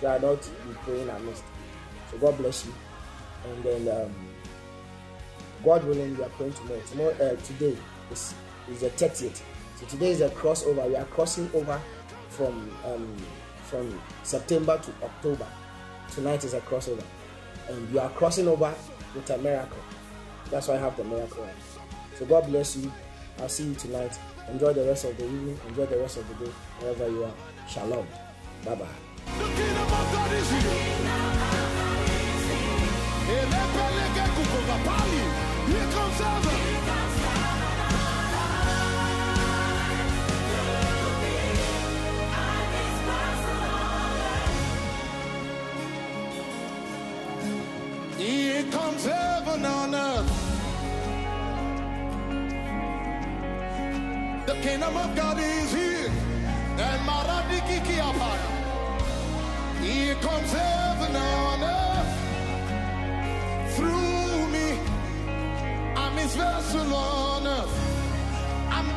[0.00, 1.42] So I don't be praying amiss.
[2.10, 2.72] So God bless you.
[3.46, 4.14] And then um,
[5.64, 6.80] God willing, we are praying tomorrow.
[6.90, 7.76] Tomorrow, uh, today
[8.10, 8.34] is
[8.68, 9.42] is the 30th.
[9.76, 10.86] So today is a crossover.
[10.88, 11.80] We are crossing over
[12.28, 13.16] from um,
[13.64, 15.46] from September to October.
[16.10, 17.04] Tonight is a crossover,
[17.68, 18.74] and we are crossing over
[19.14, 19.78] with a miracle.
[20.50, 21.46] That's why I have the miracle.
[22.18, 22.92] So God bless you.
[23.38, 24.18] I'll see you tonight.
[24.50, 25.58] Enjoy the rest of the evening.
[25.68, 26.50] Enjoy the rest of the day,
[26.80, 27.32] wherever you are.
[27.68, 28.06] Shalom.
[28.64, 28.88] Bye bye.
[33.30, 33.46] Here
[35.92, 36.58] comes heaven.
[48.18, 50.50] Here comes heaven on earth.
[54.46, 56.10] The kingdom of God is here.
[56.78, 57.78] And Maradiki.
[59.82, 61.89] Here comes heaven on earth.
[63.76, 64.78] Through me,
[65.96, 67.99] I'm his vessel on earth.